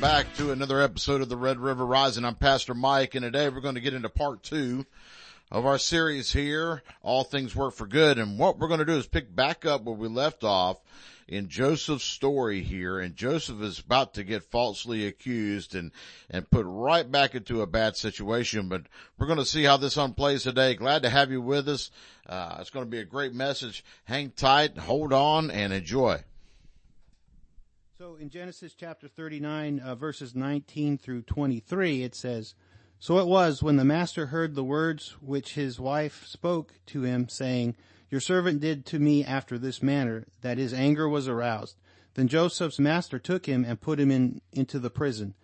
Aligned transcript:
welcome 0.00 0.24
back 0.24 0.36
to 0.36 0.52
another 0.52 0.80
episode 0.80 1.22
of 1.22 1.28
the 1.28 1.36
Red 1.36 1.58
River 1.58 1.84
Rising. 1.84 2.24
I'm 2.24 2.36
Pastor 2.36 2.72
Mike 2.72 3.16
and 3.16 3.24
today 3.24 3.48
we're 3.48 3.60
going 3.60 3.74
to 3.74 3.80
get 3.80 3.94
into 3.94 4.08
part 4.08 4.44
two 4.44 4.86
of 5.50 5.66
our 5.66 5.78
series 5.78 6.32
here, 6.32 6.84
All 7.02 7.24
Things 7.24 7.56
Work 7.56 7.74
for 7.74 7.88
Good. 7.88 8.16
And 8.16 8.38
what 8.38 8.58
we're 8.58 8.68
going 8.68 8.78
to 8.78 8.86
do 8.86 8.96
is 8.96 9.08
pick 9.08 9.34
back 9.34 9.66
up 9.66 9.82
where 9.82 9.96
we 9.96 10.06
left 10.06 10.44
off 10.44 10.78
in 11.26 11.48
Joseph's 11.48 12.04
story 12.04 12.62
here. 12.62 13.00
And 13.00 13.16
Joseph 13.16 13.60
is 13.60 13.80
about 13.80 14.14
to 14.14 14.22
get 14.22 14.44
falsely 14.44 15.04
accused 15.04 15.74
and, 15.74 15.90
and 16.30 16.48
put 16.48 16.64
right 16.68 17.10
back 17.10 17.34
into 17.34 17.62
a 17.62 17.66
bad 17.66 17.96
situation. 17.96 18.68
But 18.68 18.82
we're 19.18 19.26
going 19.26 19.40
to 19.40 19.44
see 19.44 19.64
how 19.64 19.78
this 19.78 19.96
unplays 19.96 20.44
today. 20.44 20.74
Glad 20.74 21.02
to 21.02 21.10
have 21.10 21.32
you 21.32 21.42
with 21.42 21.68
us. 21.68 21.90
Uh, 22.24 22.58
it's 22.60 22.70
going 22.70 22.84
to 22.84 22.90
be 22.90 23.00
a 23.00 23.04
great 23.04 23.34
message. 23.34 23.84
Hang 24.04 24.30
tight, 24.30 24.78
hold 24.78 25.12
on 25.12 25.50
and 25.50 25.72
enjoy. 25.72 26.22
So 27.98 28.14
in 28.14 28.30
Genesis 28.30 28.74
chapter 28.74 29.08
39, 29.08 29.80
uh, 29.80 29.96
verses 29.96 30.32
19 30.32 30.98
through 30.98 31.22
23, 31.22 32.04
it 32.04 32.14
says, 32.14 32.54
So 33.00 33.18
it 33.18 33.26
was 33.26 33.60
when 33.60 33.74
the 33.74 33.84
master 33.84 34.26
heard 34.26 34.54
the 34.54 34.62
words 34.62 35.16
which 35.20 35.54
his 35.54 35.80
wife 35.80 36.24
spoke 36.24 36.74
to 36.86 37.02
him, 37.02 37.28
saying, 37.28 37.74
Your 38.08 38.20
servant 38.20 38.60
did 38.60 38.86
to 38.86 39.00
me 39.00 39.24
after 39.24 39.58
this 39.58 39.82
manner, 39.82 40.26
that 40.42 40.58
his 40.58 40.72
anger 40.72 41.08
was 41.08 41.26
aroused. 41.26 41.74
Then 42.14 42.28
Joseph's 42.28 42.78
master 42.78 43.18
took 43.18 43.46
him 43.46 43.64
and 43.64 43.80
put 43.80 43.98
him 43.98 44.12
in, 44.12 44.42
into 44.52 44.78
the 44.78 44.90
prison, 44.90 45.34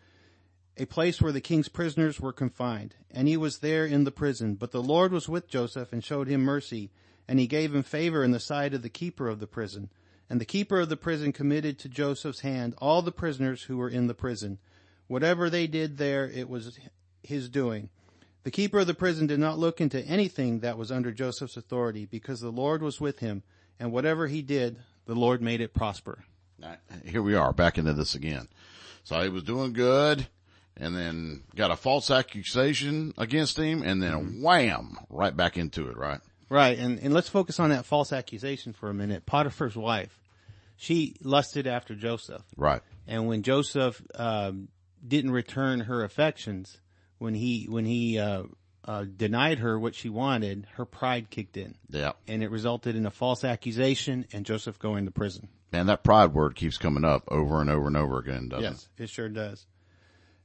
a 0.76 0.84
place 0.84 1.20
where 1.20 1.32
the 1.32 1.40
king's 1.40 1.68
prisoners 1.68 2.20
were 2.20 2.32
confined. 2.32 2.95
And 3.10 3.26
he 3.26 3.36
was 3.36 3.59
there 3.59 3.84
in 3.84 4.04
the 4.04 4.12
prison. 4.12 4.54
But 4.54 4.70
the 4.70 4.80
Lord 4.80 5.10
was 5.10 5.29
with 5.29 5.48
Joseph 5.48 5.92
and 5.92 6.04
showed 6.04 6.29
him 6.29 6.42
mercy, 6.42 6.92
and 7.26 7.40
he 7.40 7.48
gave 7.48 7.74
him 7.74 7.82
favor 7.82 8.23
in 8.23 8.30
the 8.30 8.38
sight 8.38 8.74
of 8.74 8.82
the 8.82 8.88
keeper 8.88 9.26
of 9.26 9.40
the 9.40 9.48
prison. 9.48 9.90
And 10.30 10.40
the 10.40 10.46
keeper 10.46 10.80
of 10.80 10.88
the 10.88 10.96
prison 10.96 11.32
committed 11.32 11.78
to 11.80 11.88
Joseph's 11.88 12.40
hand 12.40 12.74
all 12.78 13.02
the 13.02 13.12
prisoners 13.12 13.64
who 13.64 13.76
were 13.76 13.88
in 13.88 14.06
the 14.06 14.14
prison. 14.14 14.58
Whatever 15.06 15.50
they 15.50 15.66
did 15.66 15.98
there, 15.98 16.28
it 16.28 16.48
was 16.48 16.78
his 17.22 17.48
doing. 17.48 17.90
The 18.45 18.50
keeper 18.50 18.80
of 18.80 18.86
the 18.86 18.95
prison 18.95 19.26
did 19.26 19.38
not 19.38 19.58
look 19.58 19.80
into 19.80 20.04
anything 20.04 20.60
that 20.60 20.78
was 20.78 20.92
under 20.92 21.12
Joseph's 21.12 21.56
authority 21.56 22.04
because 22.04 22.40
the 22.40 22.50
Lord 22.50 22.82
was 22.82 23.00
with 23.00 23.20
him, 23.20 23.42
and 23.78 23.92
whatever 23.92 24.26
he 24.26 24.42
did, 24.42 24.76
the 25.06 25.14
Lord 25.14 25.40
made 25.42 25.60
it 25.60 25.74
prosper. 25.74 26.24
Here 27.04 27.22
we 27.22 27.34
are 27.34 27.52
back 27.52 27.78
into 27.78 27.92
this 27.92 28.14
again. 28.14 28.48
So 29.02 29.20
he 29.22 29.28
was 29.28 29.45
doing 29.45 29.72
good 29.72 30.26
and 30.76 30.96
then 30.96 31.42
got 31.54 31.70
a 31.70 31.76
false 31.76 32.10
accusation 32.10 33.14
against 33.18 33.58
him 33.58 33.82
and 33.82 34.02
then 34.02 34.12
mm-hmm. 34.12 34.42
wham, 34.42 34.98
right 35.10 35.36
back 35.36 35.56
into 35.56 35.88
it, 35.88 35.96
right? 35.96 36.20
Right, 36.55 36.79
and, 36.79 37.01
and 37.01 37.13
let's 37.13 37.29
focus 37.29 37.59
on 37.59 37.71
that 37.71 37.85
false 37.85 38.13
accusation 38.13 38.74
for 38.74 38.88
a 38.88 38.95
minute. 38.95 39.27
Potiphar's 39.27 39.74
wife, 39.74 40.16
she 40.77 41.16
lusted 41.21 41.66
after 41.66 41.97
Joseph. 41.97 42.45
Right. 42.57 42.80
And 43.09 43.27
when 43.27 43.43
Joseph 43.43 44.01
um, 44.15 44.69
didn't 45.05 45.32
return 45.32 45.80
her 45.80 46.05
affections, 46.05 46.79
when 47.19 47.35
he 47.35 47.66
when 47.69 47.85
he 47.85 48.21
uh, 48.21 48.45
uh, 48.85 49.05
denied 49.16 49.59
her 49.59 49.77
what 49.77 49.97
she 49.97 50.09
wanted, 50.09 50.69
her 50.75 50.85
pride 50.85 51.29
kicked 51.29 51.57
in. 51.57 51.75
Yeah. 51.91 52.13
And 52.29 52.41
it 52.41 52.52
resulted 52.52 52.95
in 52.95 53.05
a 53.05 53.10
false 53.10 53.43
accusation 53.43 54.25
and 54.32 54.47
Joseph 54.47 54.79
going 54.79 55.07
to 55.07 55.10
prison. 55.10 55.49
Man, 55.73 55.87
that 55.87 56.05
pride 56.05 56.35
word 56.35 56.55
keeps 56.55 56.79
coming 56.79 57.05
up 57.05 57.25
over 57.32 57.60
and 57.63 57.69
over 57.69 57.88
and 57.88 57.97
over 57.97 58.21
again, 58.21 58.49
doesn't 58.49 58.63
yes, 58.63 58.73
it? 58.75 58.88
Yes, 59.01 59.10
it 59.10 59.13
sure 59.13 59.29
does. 59.29 59.66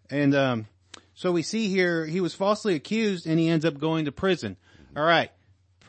And 0.10 0.34
um, 0.34 0.66
so 1.14 1.32
we 1.32 1.44
see 1.44 1.68
here 1.68 2.04
he 2.08 2.20
was 2.20 2.34
falsely 2.34 2.74
accused 2.74 3.28
and 3.28 3.38
he 3.38 3.48
ends 3.48 3.64
up 3.64 3.78
going 3.78 4.06
to 4.06 4.12
prison. 4.12 4.58
All 4.98 5.04
right 5.04 5.30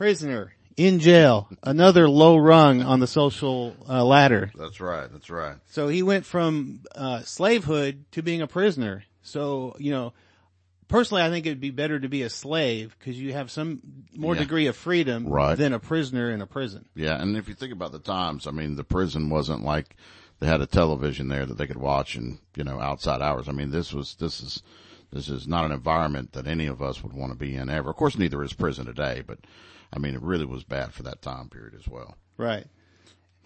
prisoner 0.00 0.50
in 0.78 0.98
jail, 0.98 1.46
another 1.62 2.08
low 2.08 2.38
rung 2.38 2.80
on 2.80 3.00
the 3.00 3.06
social 3.06 3.76
uh, 3.86 4.02
ladder. 4.02 4.50
That's 4.54 4.80
right. 4.80 5.12
That's 5.12 5.28
right. 5.28 5.56
So 5.66 5.88
he 5.88 6.02
went 6.02 6.24
from 6.24 6.80
uh, 6.94 7.20
slavehood 7.20 8.06
to 8.12 8.22
being 8.22 8.40
a 8.40 8.46
prisoner. 8.46 9.04
So 9.20 9.76
you 9.78 9.90
know, 9.90 10.14
personally, 10.88 11.22
I 11.22 11.28
think 11.28 11.44
it'd 11.44 11.60
be 11.60 11.70
better 11.70 12.00
to 12.00 12.08
be 12.08 12.22
a 12.22 12.30
slave 12.30 12.96
because 12.98 13.20
you 13.20 13.34
have 13.34 13.50
some 13.50 13.82
more 14.16 14.32
yeah. 14.34 14.40
degree 14.40 14.68
of 14.68 14.76
freedom 14.76 15.28
right. 15.28 15.54
than 15.54 15.74
a 15.74 15.78
prisoner 15.78 16.30
in 16.30 16.40
a 16.40 16.46
prison. 16.46 16.86
Yeah, 16.94 17.20
and 17.20 17.36
if 17.36 17.46
you 17.46 17.54
think 17.54 17.74
about 17.74 17.92
the 17.92 17.98
times, 17.98 18.46
I 18.46 18.52
mean, 18.52 18.76
the 18.76 18.84
prison 18.84 19.28
wasn't 19.28 19.64
like 19.64 19.96
they 20.38 20.46
had 20.46 20.62
a 20.62 20.66
television 20.66 21.28
there 21.28 21.44
that 21.44 21.58
they 21.58 21.66
could 21.66 21.76
watch 21.76 22.14
and 22.14 22.38
you 22.56 22.64
know 22.64 22.80
outside 22.80 23.20
hours. 23.20 23.50
I 23.50 23.52
mean, 23.52 23.70
this 23.70 23.92
was 23.92 24.14
this 24.14 24.40
is 24.40 24.62
this 25.12 25.28
is 25.28 25.46
not 25.46 25.66
an 25.66 25.72
environment 25.72 26.32
that 26.32 26.46
any 26.46 26.68
of 26.68 26.80
us 26.80 27.02
would 27.02 27.12
want 27.12 27.32
to 27.32 27.38
be 27.38 27.54
in 27.54 27.68
ever. 27.68 27.90
Of 27.90 27.96
course, 27.96 28.16
neither 28.16 28.42
is 28.42 28.54
prison 28.54 28.86
today, 28.86 29.22
but 29.26 29.40
I 29.92 29.98
mean, 29.98 30.14
it 30.14 30.22
really 30.22 30.46
was 30.46 30.64
bad 30.64 30.92
for 30.92 31.02
that 31.04 31.22
time 31.22 31.48
period 31.48 31.74
as 31.74 31.88
well. 31.88 32.16
Right. 32.36 32.66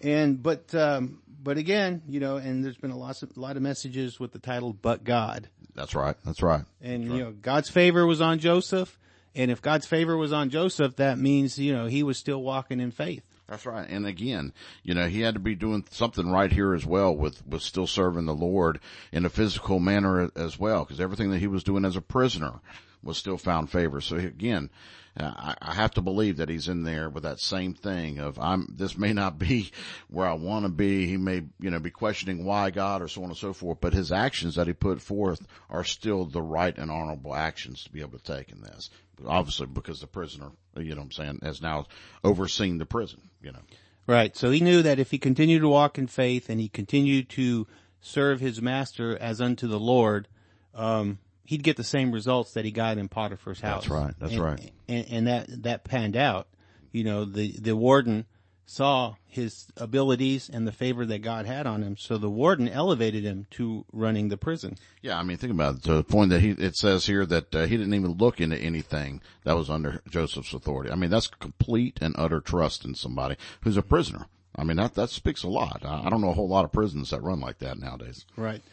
And, 0.01 0.41
but, 0.43 0.73
um, 0.75 1.21
but 1.41 1.57
again, 1.57 2.03
you 2.07 2.19
know, 2.19 2.37
and 2.37 2.63
there's 2.63 2.77
been 2.77 2.91
a 2.91 2.97
lot 2.97 3.21
of, 3.23 3.35
a 3.35 3.39
lot 3.39 3.55
of 3.55 3.63
messages 3.63 4.19
with 4.19 4.31
the 4.31 4.39
title, 4.39 4.73
but 4.73 5.03
God. 5.03 5.49
That's 5.73 5.95
right. 5.95 6.15
That's 6.23 6.41
right. 6.41 6.63
And, 6.81 7.03
That's 7.03 7.13
you 7.13 7.23
right. 7.23 7.29
know, 7.29 7.37
God's 7.41 7.69
favor 7.69 8.05
was 8.05 8.21
on 8.21 8.39
Joseph. 8.39 8.99
And 9.33 9.51
if 9.51 9.61
God's 9.61 9.85
favor 9.85 10.15
was 10.15 10.31
on 10.31 10.49
Joseph, 10.49 10.95
that 10.95 11.17
means, 11.17 11.59
you 11.59 11.73
know, 11.73 11.87
he 11.87 12.03
was 12.03 12.17
still 12.17 12.41
walking 12.41 12.79
in 12.79 12.91
faith. 12.91 13.23
That's 13.47 13.65
right. 13.65 13.87
And 13.87 14.05
again, 14.07 14.53
you 14.81 14.93
know, 14.93 15.07
he 15.07 15.21
had 15.21 15.33
to 15.35 15.39
be 15.39 15.55
doing 15.55 15.85
something 15.91 16.31
right 16.31 16.51
here 16.51 16.73
as 16.73 16.85
well 16.85 17.15
with, 17.15 17.45
with 17.45 17.61
still 17.61 17.85
serving 17.85 18.25
the 18.25 18.33
Lord 18.33 18.79
in 19.11 19.25
a 19.25 19.29
physical 19.29 19.79
manner 19.79 20.31
as 20.35 20.57
well, 20.57 20.83
because 20.83 21.01
everything 21.01 21.31
that 21.31 21.39
he 21.39 21.47
was 21.47 21.63
doing 21.63 21.85
as 21.85 21.95
a 21.95 22.01
prisoner 22.01 22.61
was 23.05 23.17
still 23.17 23.37
found 23.37 23.69
favor. 23.69 24.01
So 24.01 24.17
again, 24.17 24.69
I, 25.17 25.55
I 25.61 25.73
have 25.73 25.91
to 25.91 26.01
believe 26.01 26.37
that 26.37 26.49
he's 26.49 26.67
in 26.67 26.83
there 26.83 27.09
with 27.09 27.23
that 27.23 27.39
same 27.39 27.73
thing 27.73 28.19
of 28.19 28.37
I'm, 28.37 28.67
this 28.75 28.97
may 28.97 29.13
not 29.13 29.39
be 29.39 29.71
where 30.09 30.27
I 30.27 30.33
want 30.33 30.65
to 30.65 30.71
be. 30.71 31.07
He 31.07 31.15
may, 31.15 31.43
you 31.59 31.69
know, 31.69 31.79
be 31.79 31.91
questioning 31.91 32.43
why 32.43 32.71
God 32.71 33.01
or 33.01 33.07
so 33.07 33.23
on 33.23 33.29
and 33.29 33.37
so 33.37 33.53
forth, 33.53 33.77
but 33.79 33.93
his 33.93 34.11
actions 34.11 34.55
that 34.55 34.67
he 34.67 34.73
put 34.73 35.01
forth 35.01 35.47
are 35.69 35.85
still 35.85 36.25
the 36.25 36.41
right 36.41 36.77
and 36.77 36.91
honorable 36.91 37.33
actions 37.33 37.83
to 37.83 37.91
be 37.91 38.01
able 38.01 38.19
to 38.19 38.35
take 38.35 38.51
in 38.51 38.61
this. 38.61 38.89
Obviously 39.25 39.67
because 39.67 40.01
the 40.01 40.07
prisoner, 40.07 40.51
you 40.75 40.89
know 40.89 40.97
what 40.97 41.05
I'm 41.05 41.11
saying, 41.11 41.39
has 41.43 41.61
now 41.61 41.85
overseen 42.23 42.79
the 42.79 42.85
prison, 42.85 43.21
you 43.41 43.53
know. 43.53 43.61
Right. 44.07 44.35
So 44.35 44.51
he 44.51 44.59
knew 44.59 44.81
that 44.81 44.99
if 44.99 45.11
he 45.11 45.17
continued 45.17 45.61
to 45.61 45.69
walk 45.69 45.97
in 45.97 46.07
faith 46.07 46.49
and 46.49 46.59
he 46.59 46.67
continued 46.67 47.29
to 47.29 47.65
serve 48.01 48.39
his 48.39 48.61
master 48.61 49.17
as 49.17 49.41
unto 49.41 49.67
the 49.67 49.79
Lord, 49.79 50.27
um, 50.75 51.19
he'd 51.45 51.63
get 51.63 51.77
the 51.77 51.83
same 51.83 52.11
results 52.11 52.53
that 52.53 52.65
he 52.65 52.71
got 52.71 52.97
in 52.97 53.07
Potiphar's 53.07 53.61
house. 53.61 53.83
That's 53.83 53.89
right. 53.89 54.13
That's 54.19 54.33
and, 54.33 54.41
right. 54.41 54.71
And, 54.87 55.05
and 55.09 55.27
that, 55.27 55.63
that 55.63 55.83
panned 55.83 56.17
out. 56.17 56.47
You 56.91 57.03
know, 57.03 57.25
the, 57.25 57.51
the 57.51 57.75
warden 57.75 58.25
saw 58.65 59.15
his 59.27 59.67
abilities 59.77 60.49
and 60.49 60.67
the 60.67 60.71
favor 60.71 61.05
that 61.05 61.19
God 61.19 61.45
had 61.45 61.67
on 61.67 61.83
him. 61.83 61.97
So 61.97 62.17
the 62.17 62.29
warden 62.29 62.67
elevated 62.67 63.23
him 63.23 63.45
to 63.51 63.85
running 63.91 64.29
the 64.29 64.37
prison. 64.37 64.77
Yeah, 65.01 65.19
I 65.19 65.23
mean, 65.23 65.37
think 65.37 65.53
about 65.53 65.75
it. 65.75 65.83
To 65.83 65.93
the 65.93 66.03
point 66.03 66.31
that 66.31 66.41
he, 66.41 66.51
it 66.51 66.75
says 66.75 67.05
here 67.05 67.25
that 67.27 67.53
uh, 67.53 67.65
he 67.67 67.77
didn't 67.77 67.93
even 67.93 68.13
look 68.13 68.41
into 68.41 68.57
anything 68.57 69.21
that 69.43 69.55
was 69.55 69.69
under 69.69 70.01
Joseph's 70.09 70.53
authority. 70.53 70.89
I 70.89 70.95
mean, 70.95 71.11
that's 71.11 71.27
complete 71.27 71.99
and 72.01 72.15
utter 72.17 72.41
trust 72.41 72.85
in 72.85 72.95
somebody 72.95 73.35
who's 73.61 73.77
a 73.77 73.83
prisoner. 73.83 74.25
I 74.55 74.63
mean, 74.63 74.77
that, 74.77 74.95
that 74.95 75.09
speaks 75.09 75.43
a 75.43 75.49
lot. 75.49 75.81
I, 75.85 76.05
I 76.05 76.09
don't 76.09 76.21
know 76.21 76.29
a 76.29 76.33
whole 76.33 76.47
lot 76.47 76.65
of 76.65 76.71
prisons 76.71 77.11
that 77.11 77.21
run 77.21 77.41
like 77.41 77.59
that 77.59 77.77
nowadays. 77.77 78.25
Right. 78.35 78.63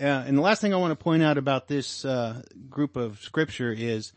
Uh, 0.00 0.04
and 0.04 0.36
the 0.36 0.42
last 0.42 0.60
thing 0.60 0.74
I 0.74 0.78
want 0.78 0.90
to 0.90 1.02
point 1.02 1.22
out 1.22 1.38
about 1.38 1.68
this 1.68 2.04
uh, 2.04 2.42
group 2.68 2.96
of 2.96 3.20
scripture 3.20 3.72
is 3.72 4.12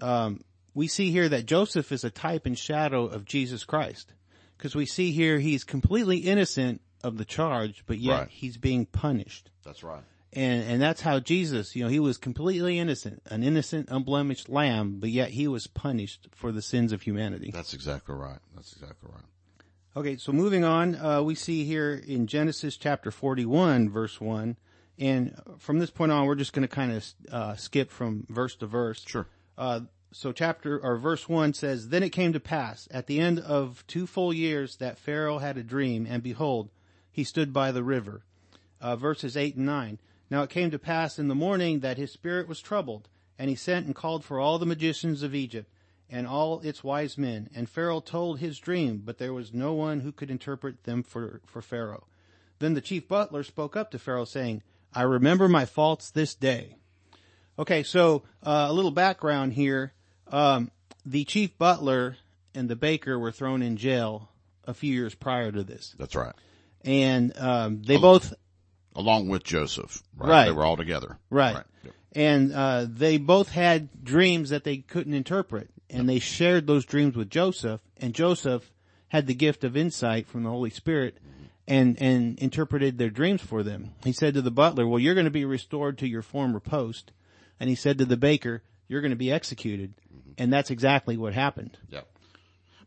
um, 0.00 0.42
we 0.74 0.88
see 0.88 1.10
here 1.10 1.28
that 1.28 1.46
Joseph 1.46 1.92
is 1.92 2.04
a 2.04 2.10
type 2.10 2.46
and 2.46 2.58
shadow 2.58 3.04
of 3.06 3.24
Jesus 3.24 3.64
Christ, 3.64 4.12
because 4.56 4.74
we 4.74 4.86
see 4.86 5.12
here 5.12 5.38
he's 5.38 5.64
completely 5.64 6.18
innocent 6.18 6.80
of 7.04 7.18
the 7.18 7.24
charge, 7.24 7.84
but 7.86 7.98
yet 7.98 8.18
right. 8.18 8.28
he's 8.28 8.56
being 8.56 8.86
punished. 8.86 9.50
That's 9.64 9.82
right. 9.82 10.02
And 10.32 10.62
and 10.64 10.82
that's 10.82 11.02
how 11.02 11.20
Jesus, 11.20 11.76
you 11.76 11.84
know, 11.84 11.90
he 11.90 12.00
was 12.00 12.16
completely 12.16 12.78
innocent, 12.78 13.22
an 13.26 13.42
innocent, 13.42 13.88
unblemished 13.90 14.48
lamb, 14.48 14.96
but 14.98 15.10
yet 15.10 15.30
he 15.30 15.46
was 15.46 15.66
punished 15.66 16.28
for 16.32 16.52
the 16.52 16.62
sins 16.62 16.92
of 16.92 17.02
humanity. 17.02 17.50
That's 17.52 17.74
exactly 17.74 18.14
right. 18.14 18.38
That's 18.54 18.72
exactly 18.72 19.10
right. 19.12 19.24
Okay, 19.94 20.16
so 20.16 20.32
moving 20.32 20.64
on, 20.64 20.96
uh, 20.96 21.20
we 21.20 21.34
see 21.34 21.64
here 21.64 21.92
in 21.92 22.26
Genesis 22.26 22.78
chapter 22.78 23.10
41, 23.10 23.90
verse 23.90 24.22
1, 24.22 24.56
and 24.98 25.34
from 25.58 25.78
this 25.78 25.90
point 25.90 26.12
on, 26.12 26.26
we're 26.26 26.34
just 26.34 26.52
going 26.52 26.66
to 26.66 26.74
kind 26.74 26.92
of 26.92 27.06
uh, 27.30 27.56
skip 27.56 27.90
from 27.90 28.26
verse 28.28 28.54
to 28.56 28.66
verse. 28.66 29.04
Sure. 29.06 29.26
Uh, 29.56 29.80
so 30.12 30.32
chapter 30.32 30.78
or 30.78 30.96
verse 30.96 31.28
one 31.28 31.54
says, 31.54 31.88
Then 31.88 32.02
it 32.02 32.10
came 32.10 32.32
to 32.34 32.40
pass 32.40 32.86
at 32.90 33.06
the 33.06 33.18
end 33.18 33.38
of 33.38 33.84
two 33.86 34.06
full 34.06 34.32
years 34.32 34.76
that 34.76 34.98
Pharaoh 34.98 35.38
had 35.38 35.56
a 35.56 35.62
dream, 35.62 36.06
and 36.08 36.22
behold, 36.22 36.70
he 37.10 37.24
stood 37.24 37.52
by 37.52 37.72
the 37.72 37.82
river. 37.82 38.22
Uh, 38.80 38.96
verses 38.96 39.36
eight 39.36 39.56
and 39.56 39.66
nine. 39.66 39.98
Now 40.28 40.42
it 40.42 40.50
came 40.50 40.70
to 40.70 40.78
pass 40.78 41.18
in 41.18 41.28
the 41.28 41.34
morning 41.34 41.80
that 41.80 41.98
his 41.98 42.12
spirit 42.12 42.48
was 42.48 42.60
troubled, 42.60 43.08
and 43.38 43.48
he 43.48 43.56
sent 43.56 43.86
and 43.86 43.94
called 43.94 44.24
for 44.24 44.38
all 44.38 44.58
the 44.58 44.66
magicians 44.66 45.22
of 45.22 45.34
Egypt 45.34 45.70
and 46.10 46.26
all 46.26 46.60
its 46.60 46.84
wise 46.84 47.16
men. 47.16 47.48
And 47.54 47.68
Pharaoh 47.68 48.00
told 48.00 48.38
his 48.38 48.58
dream, 48.58 49.02
but 49.04 49.18
there 49.18 49.32
was 49.32 49.54
no 49.54 49.72
one 49.72 50.00
who 50.00 50.12
could 50.12 50.30
interpret 50.30 50.84
them 50.84 51.02
for, 51.02 51.40
for 51.46 51.62
Pharaoh. 51.62 52.06
Then 52.58 52.74
the 52.74 52.80
chief 52.80 53.08
butler 53.08 53.42
spoke 53.42 53.76
up 53.76 53.90
to 53.90 53.98
Pharaoh 53.98 54.26
saying, 54.26 54.62
I 54.94 55.02
remember 55.02 55.48
my 55.48 55.64
faults 55.64 56.10
this 56.10 56.34
day. 56.34 56.76
Okay, 57.58 57.82
so 57.82 58.22
uh, 58.42 58.66
a 58.68 58.72
little 58.72 58.90
background 58.90 59.52
here. 59.52 59.92
Um, 60.28 60.70
the 61.04 61.24
chief 61.24 61.56
butler 61.58 62.16
and 62.54 62.68
the 62.68 62.76
baker 62.76 63.18
were 63.18 63.32
thrown 63.32 63.62
in 63.62 63.76
jail 63.76 64.28
a 64.64 64.74
few 64.74 64.92
years 64.94 65.14
prior 65.14 65.50
to 65.52 65.62
this. 65.62 65.94
That's 65.98 66.14
right. 66.14 66.34
And 66.84 67.36
um, 67.38 67.82
they 67.82 67.96
both 67.96 68.34
Along 68.94 69.28
with 69.28 69.42
Joseph. 69.42 70.02
Right. 70.16 70.28
Right. 70.28 70.44
They 70.46 70.52
were 70.52 70.64
all 70.64 70.76
together. 70.76 71.18
Right. 71.30 71.56
Yep. 71.84 71.94
And, 72.14 72.52
uh, 72.52 72.86
they 72.88 73.16
both 73.16 73.50
had 73.50 74.04
dreams 74.04 74.50
that 74.50 74.64
they 74.64 74.78
couldn't 74.78 75.14
interpret 75.14 75.70
and 75.88 76.08
they 76.08 76.18
shared 76.18 76.66
those 76.66 76.84
dreams 76.84 77.16
with 77.16 77.30
Joseph 77.30 77.80
and 77.96 78.14
Joseph 78.14 78.70
had 79.08 79.26
the 79.26 79.34
gift 79.34 79.64
of 79.64 79.76
insight 79.76 80.26
from 80.26 80.42
the 80.42 80.50
Holy 80.50 80.70
Spirit 80.70 81.18
and, 81.68 82.00
and 82.00 82.38
interpreted 82.38 82.98
their 82.98 83.10
dreams 83.10 83.40
for 83.40 83.62
them. 83.62 83.94
He 84.04 84.12
said 84.12 84.34
to 84.34 84.42
the 84.42 84.50
butler, 84.50 84.86
well, 84.86 84.98
you're 84.98 85.14
going 85.14 85.24
to 85.24 85.30
be 85.30 85.44
restored 85.44 85.98
to 85.98 86.08
your 86.08 86.22
former 86.22 86.60
post. 86.60 87.12
And 87.60 87.68
he 87.68 87.76
said 87.76 87.98
to 87.98 88.04
the 88.04 88.16
baker, 88.16 88.62
you're 88.88 89.00
going 89.00 89.10
to 89.10 89.16
be 89.16 89.32
executed. 89.32 89.94
Mm-hmm. 90.12 90.32
And 90.38 90.52
that's 90.52 90.70
exactly 90.70 91.16
what 91.16 91.34
happened. 91.34 91.78
Yep. 91.90 92.08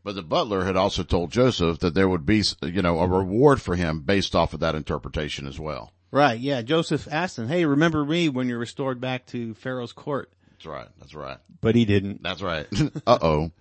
But 0.03 0.15
the 0.15 0.21
butler 0.21 0.65
had 0.65 0.75
also 0.75 1.03
told 1.03 1.31
Joseph 1.31 1.79
that 1.79 1.95
there 1.95 2.07
would 2.07 2.25
be, 2.25 2.43
you 2.61 2.81
know, 2.81 2.99
a 2.99 3.07
reward 3.07 3.61
for 3.61 3.75
him 3.75 4.01
based 4.01 4.35
off 4.35 4.53
of 4.53 4.59
that 4.59 4.75
interpretation 4.75 5.47
as 5.47 5.59
well. 5.59 5.91
Right. 6.11 6.39
Yeah. 6.39 6.61
Joseph 6.61 7.07
asked 7.11 7.39
him, 7.39 7.47
Hey, 7.47 7.65
remember 7.65 8.05
me 8.05 8.29
when 8.29 8.47
you're 8.47 8.59
restored 8.59 9.01
back 9.01 9.25
to 9.27 9.55
Pharaoh's 9.55 9.93
court? 9.93 10.31
That's 10.55 10.65
right. 10.65 10.87
That's 10.99 11.13
right. 11.13 11.37
But 11.61 11.75
he 11.75 11.85
didn't. 11.85 12.23
That's 12.23 12.41
right. 12.41 12.67
uh 13.07 13.17
oh. 13.21 13.51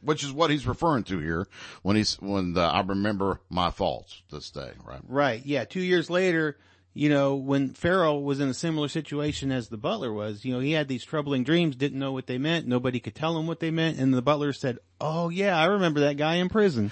Which 0.00 0.24
is 0.24 0.32
what 0.32 0.50
he's 0.50 0.66
referring 0.66 1.04
to 1.04 1.18
here 1.18 1.46
when 1.82 1.94
he's, 1.94 2.14
when 2.20 2.54
the, 2.54 2.62
I 2.62 2.80
remember 2.80 3.38
my 3.50 3.70
faults 3.70 4.22
this 4.32 4.50
day, 4.50 4.70
right? 4.82 5.00
Right. 5.06 5.44
Yeah. 5.44 5.64
Two 5.64 5.82
years 5.82 6.08
later, 6.08 6.56
you 6.94 7.10
know, 7.10 7.34
when 7.34 7.74
Pharaoh 7.74 8.18
was 8.18 8.40
in 8.40 8.48
a 8.48 8.54
similar 8.54 8.88
situation 8.88 9.52
as 9.52 9.68
the 9.68 9.76
butler 9.76 10.10
was, 10.10 10.44
you 10.44 10.54
know, 10.54 10.60
he 10.60 10.72
had 10.72 10.88
these 10.88 11.04
troubling 11.04 11.44
dreams, 11.44 11.76
didn't 11.76 11.98
know 11.98 12.12
what 12.12 12.26
they 12.26 12.38
meant. 12.38 12.66
Nobody 12.66 12.98
could 12.98 13.14
tell 13.14 13.38
him 13.38 13.46
what 13.46 13.60
they 13.60 13.70
meant. 13.70 13.98
And 13.98 14.14
the 14.14 14.22
butler 14.22 14.54
said, 14.54 14.78
Oh 15.00 15.28
yeah, 15.28 15.56
I 15.58 15.66
remember 15.66 16.00
that 16.00 16.16
guy 16.16 16.36
in 16.36 16.48
prison. 16.48 16.90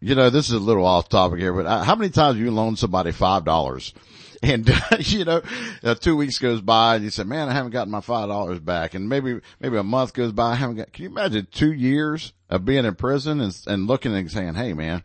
You 0.00 0.14
know, 0.14 0.28
this 0.30 0.48
is 0.48 0.54
a 0.54 0.58
little 0.58 0.84
off 0.84 1.08
topic 1.08 1.38
here, 1.38 1.52
but 1.52 1.64
uh, 1.64 1.84
how 1.84 1.94
many 1.94 2.10
times 2.10 2.36
have 2.36 2.44
you 2.44 2.50
loaned 2.50 2.78
somebody 2.78 3.12
five 3.12 3.44
dollars? 3.44 3.94
And, 4.42 4.68
you 5.00 5.24
know, 5.24 5.42
uh, 5.82 5.94
two 5.94 6.16
weeks 6.16 6.38
goes 6.38 6.60
by 6.60 6.96
and 6.96 7.04
you 7.04 7.10
say, 7.10 7.24
man, 7.24 7.48
I 7.48 7.52
haven't 7.52 7.72
gotten 7.72 7.90
my 7.90 8.00
five 8.00 8.28
dollars 8.28 8.60
back. 8.60 8.94
And 8.94 9.08
maybe, 9.08 9.40
maybe 9.60 9.76
a 9.76 9.82
month 9.82 10.12
goes 10.12 10.32
by, 10.32 10.52
I 10.52 10.54
haven't 10.56 10.76
got, 10.76 10.92
can 10.92 11.04
you 11.04 11.10
imagine 11.10 11.48
two 11.50 11.72
years 11.72 12.32
of 12.50 12.64
being 12.64 12.84
in 12.84 12.94
prison 12.94 13.40
and, 13.40 13.58
and 13.66 13.86
looking 13.86 14.14
and 14.14 14.30
saying, 14.30 14.54
hey 14.54 14.72
man, 14.72 15.02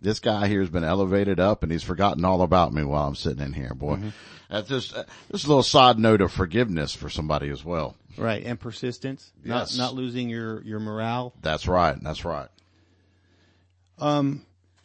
this 0.00 0.18
guy 0.18 0.48
here 0.48 0.60
has 0.60 0.70
been 0.70 0.84
elevated 0.84 1.38
up 1.38 1.62
and 1.62 1.70
he's 1.70 1.82
forgotten 1.82 2.24
all 2.24 2.42
about 2.42 2.72
me 2.72 2.82
while 2.84 3.06
I'm 3.06 3.14
sitting 3.14 3.44
in 3.44 3.52
here, 3.52 3.74
boy. 3.74 3.98
That's 4.48 4.68
just, 4.68 4.96
uh, 4.96 5.04
just 5.30 5.44
a 5.44 5.48
little 5.48 5.62
side 5.62 5.98
note 5.98 6.20
of 6.20 6.32
forgiveness 6.32 6.94
for 6.94 7.08
somebody 7.08 7.50
as 7.50 7.64
well. 7.64 7.96
Right. 8.16 8.44
And 8.44 8.58
persistence. 8.58 9.32
Yes. 9.44 9.76
Not, 9.76 9.84
not 9.84 9.94
losing 9.94 10.28
your, 10.28 10.62
your 10.62 10.80
morale. 10.80 11.34
That's 11.42 11.68
right. 11.68 11.96
That's 12.02 12.24
right. 12.24 12.48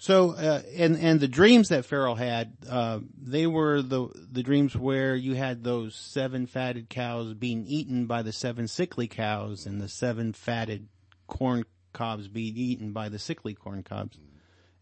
So, 0.06 0.34
uh, 0.34 0.62
and, 0.78 0.98
and 0.98 1.20
the 1.20 1.28
dreams 1.28 1.70
that 1.70 1.84
Pharaoh 1.84 2.14
had, 2.14 2.54
uh, 2.70 3.00
they 3.20 3.48
were 3.48 3.82
the, 3.82 4.10
the 4.14 4.44
dreams 4.44 4.76
where 4.76 5.16
you 5.16 5.34
had 5.34 5.64
those 5.64 5.96
seven 5.96 6.46
fatted 6.46 6.90
cows 6.90 7.34
being 7.34 7.66
eaten 7.66 8.06
by 8.06 8.22
the 8.22 8.32
seven 8.32 8.68
sickly 8.68 9.08
cows 9.08 9.66
and 9.66 9.82
the 9.82 9.90
seven 9.90 10.32
fatted 10.34 10.90
corn 11.26 11.66
cobs 11.92 12.28
being 12.28 12.56
eaten 12.56 12.92
by 12.92 13.10
the 13.10 13.18
sickly 13.18 13.56
corn 13.56 13.82
cobs. 13.82 14.20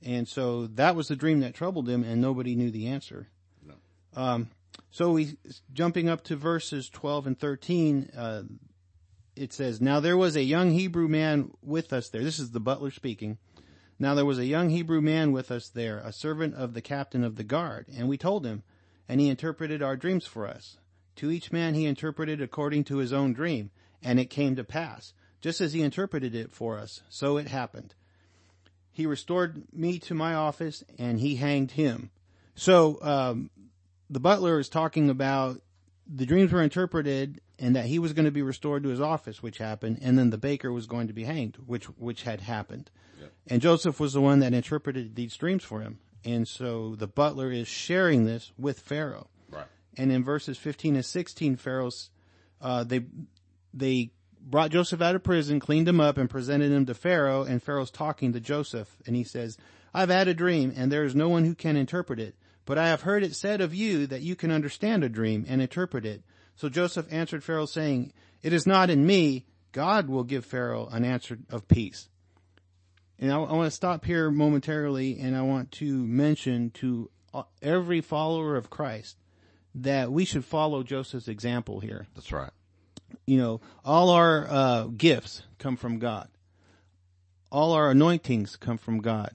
And 0.01 0.27
so 0.27 0.67
that 0.67 0.93
was 0.93 1.07
the 1.07 1.15
dream 1.15 1.39
that 1.39 1.53
troubled 1.53 1.87
him 1.87 2.03
and 2.03 2.21
nobody 2.21 2.53
knew 2.53 2.69
the 2.69 2.87
answer. 2.87 3.29
Um, 4.17 4.49
so 4.91 5.13
we, 5.13 5.37
jumping 5.71 6.09
up 6.09 6.25
to 6.25 6.35
verses 6.35 6.89
12 6.89 7.27
and 7.27 7.39
13, 7.39 8.09
uh, 8.17 8.43
it 9.37 9.53
says, 9.53 9.79
Now 9.79 10.01
there 10.01 10.17
was 10.17 10.35
a 10.35 10.43
young 10.43 10.71
Hebrew 10.71 11.07
man 11.07 11.51
with 11.61 11.93
us 11.93 12.09
there. 12.09 12.23
This 12.23 12.39
is 12.39 12.51
the 12.51 12.59
butler 12.59 12.91
speaking. 12.91 13.37
Now 14.03 14.15
there 14.15 14.25
was 14.25 14.37
a 14.37 14.45
young 14.45 14.69
Hebrew 14.69 14.99
man 14.99 15.31
with 15.31 15.49
us 15.49 15.69
there, 15.69 15.99
a 15.99 16.11
servant 16.11 16.55
of 16.55 16.73
the 16.73 16.81
captain 16.81 17.23
of 17.23 17.37
the 17.37 17.43
guard, 17.45 17.85
and 17.87 18.09
we 18.09 18.17
told 18.17 18.45
him, 18.45 18.63
and 19.07 19.21
he 19.21 19.29
interpreted 19.29 19.81
our 19.81 19.95
dreams 19.95 20.25
for 20.25 20.45
us. 20.45 20.75
To 21.15 21.31
each 21.31 21.53
man 21.53 21.73
he 21.73 21.85
interpreted 21.85 22.41
according 22.41 22.83
to 22.85 22.97
his 22.97 23.13
own 23.13 23.31
dream, 23.31 23.71
and 24.01 24.19
it 24.19 24.25
came 24.25 24.57
to 24.57 24.65
pass, 24.65 25.13
just 25.39 25.61
as 25.61 25.71
he 25.71 25.81
interpreted 25.81 26.35
it 26.35 26.51
for 26.51 26.77
us, 26.77 27.01
so 27.07 27.37
it 27.37 27.47
happened. 27.47 27.95
He 28.91 29.05
restored 29.05 29.63
me 29.71 29.99
to 29.99 30.13
my 30.13 30.33
office, 30.33 30.83
and 30.99 31.21
he 31.21 31.37
hanged 31.37 31.71
him. 31.71 32.09
So, 32.55 33.01
um, 33.01 33.51
the 34.09 34.19
butler 34.19 34.59
is 34.59 34.67
talking 34.67 35.09
about 35.09 35.61
the 36.05 36.25
dreams 36.25 36.51
were 36.51 36.61
interpreted 36.61 37.39
and 37.57 37.77
that 37.77 37.85
he 37.85 37.99
was 37.99 38.11
going 38.11 38.25
to 38.25 38.31
be 38.31 38.41
restored 38.41 38.83
to 38.83 38.89
his 38.89 38.99
office, 38.99 39.41
which 39.41 39.59
happened, 39.59 39.99
and 40.01 40.19
then 40.19 40.29
the 40.29 40.37
baker 40.37 40.73
was 40.73 40.87
going 40.87 41.07
to 41.07 41.13
be 41.13 41.23
hanged, 41.23 41.55
which, 41.65 41.85
which 41.85 42.23
had 42.23 42.41
happened. 42.41 42.91
And 43.47 43.61
Joseph 43.61 43.99
was 43.99 44.13
the 44.13 44.21
one 44.21 44.39
that 44.39 44.53
interpreted 44.53 45.15
these 45.15 45.35
dreams 45.35 45.63
for 45.63 45.81
him. 45.81 45.99
And 46.25 46.47
so 46.47 46.95
the 46.95 47.07
butler 47.07 47.51
is 47.51 47.67
sharing 47.67 48.25
this 48.25 48.51
with 48.57 48.79
Pharaoh. 48.79 49.27
Right. 49.49 49.65
And 49.97 50.11
in 50.11 50.23
verses 50.23 50.57
15 50.57 50.95
and 50.95 51.05
16, 51.05 51.57
Pharaoh's, 51.57 52.09
uh, 52.61 52.83
they, 52.83 53.01
they 53.73 54.11
brought 54.41 54.71
Joseph 54.71 55.01
out 55.01 55.15
of 55.15 55.23
prison, 55.23 55.59
cleaned 55.59 55.87
him 55.87 55.99
up 55.99 56.17
and 56.17 56.29
presented 56.29 56.71
him 56.71 56.85
to 56.85 56.93
Pharaoh 56.93 57.43
and 57.43 57.61
Pharaoh's 57.61 57.91
talking 57.91 58.33
to 58.33 58.39
Joseph 58.39 58.95
and 59.05 59.15
he 59.15 59.23
says, 59.23 59.57
I've 59.93 60.09
had 60.09 60.27
a 60.27 60.33
dream 60.33 60.73
and 60.75 60.91
there 60.91 61.03
is 61.03 61.15
no 61.15 61.29
one 61.29 61.45
who 61.45 61.55
can 61.55 61.75
interpret 61.75 62.19
it, 62.19 62.35
but 62.65 62.77
I 62.77 62.87
have 62.87 63.01
heard 63.01 63.23
it 63.23 63.35
said 63.35 63.61
of 63.61 63.73
you 63.73 64.07
that 64.07 64.21
you 64.21 64.35
can 64.35 64.51
understand 64.51 65.03
a 65.03 65.09
dream 65.09 65.45
and 65.47 65.61
interpret 65.61 66.05
it. 66.05 66.23
So 66.55 66.69
Joseph 66.69 67.07
answered 67.11 67.43
Pharaoh 67.43 67.65
saying, 67.65 68.13
it 68.41 68.53
is 68.53 68.67
not 68.67 68.89
in 68.89 69.05
me. 69.05 69.45
God 69.71 70.09
will 70.09 70.23
give 70.23 70.45
Pharaoh 70.45 70.87
an 70.91 71.03
answer 71.03 71.39
of 71.49 71.67
peace. 71.67 72.09
And 73.23 73.31
I, 73.31 73.37
I 73.37 73.53
want 73.53 73.67
to 73.67 73.71
stop 73.71 74.03
here 74.03 74.29
momentarily 74.29 75.17
and 75.17 75.33
I 75.33 75.43
want 75.43 75.71
to 75.73 75.85
mention 75.85 76.71
to 76.71 77.09
uh, 77.33 77.43
every 77.61 78.01
follower 78.01 78.57
of 78.57 78.69
Christ 78.69 79.15
that 79.75 80.11
we 80.11 80.25
should 80.25 80.43
follow 80.43 80.83
Joseph's 80.83 81.29
example 81.29 81.79
here. 81.79 82.05
That's 82.15 82.33
right. 82.33 82.51
You 83.25 83.37
know, 83.37 83.61
all 83.85 84.09
our 84.09 84.45
uh, 84.49 84.83
gifts 84.87 85.43
come 85.57 85.77
from 85.77 85.99
God. 85.99 86.27
All 87.49 87.71
our 87.71 87.91
anointings 87.91 88.57
come 88.57 88.77
from 88.77 88.99
God. 88.99 89.33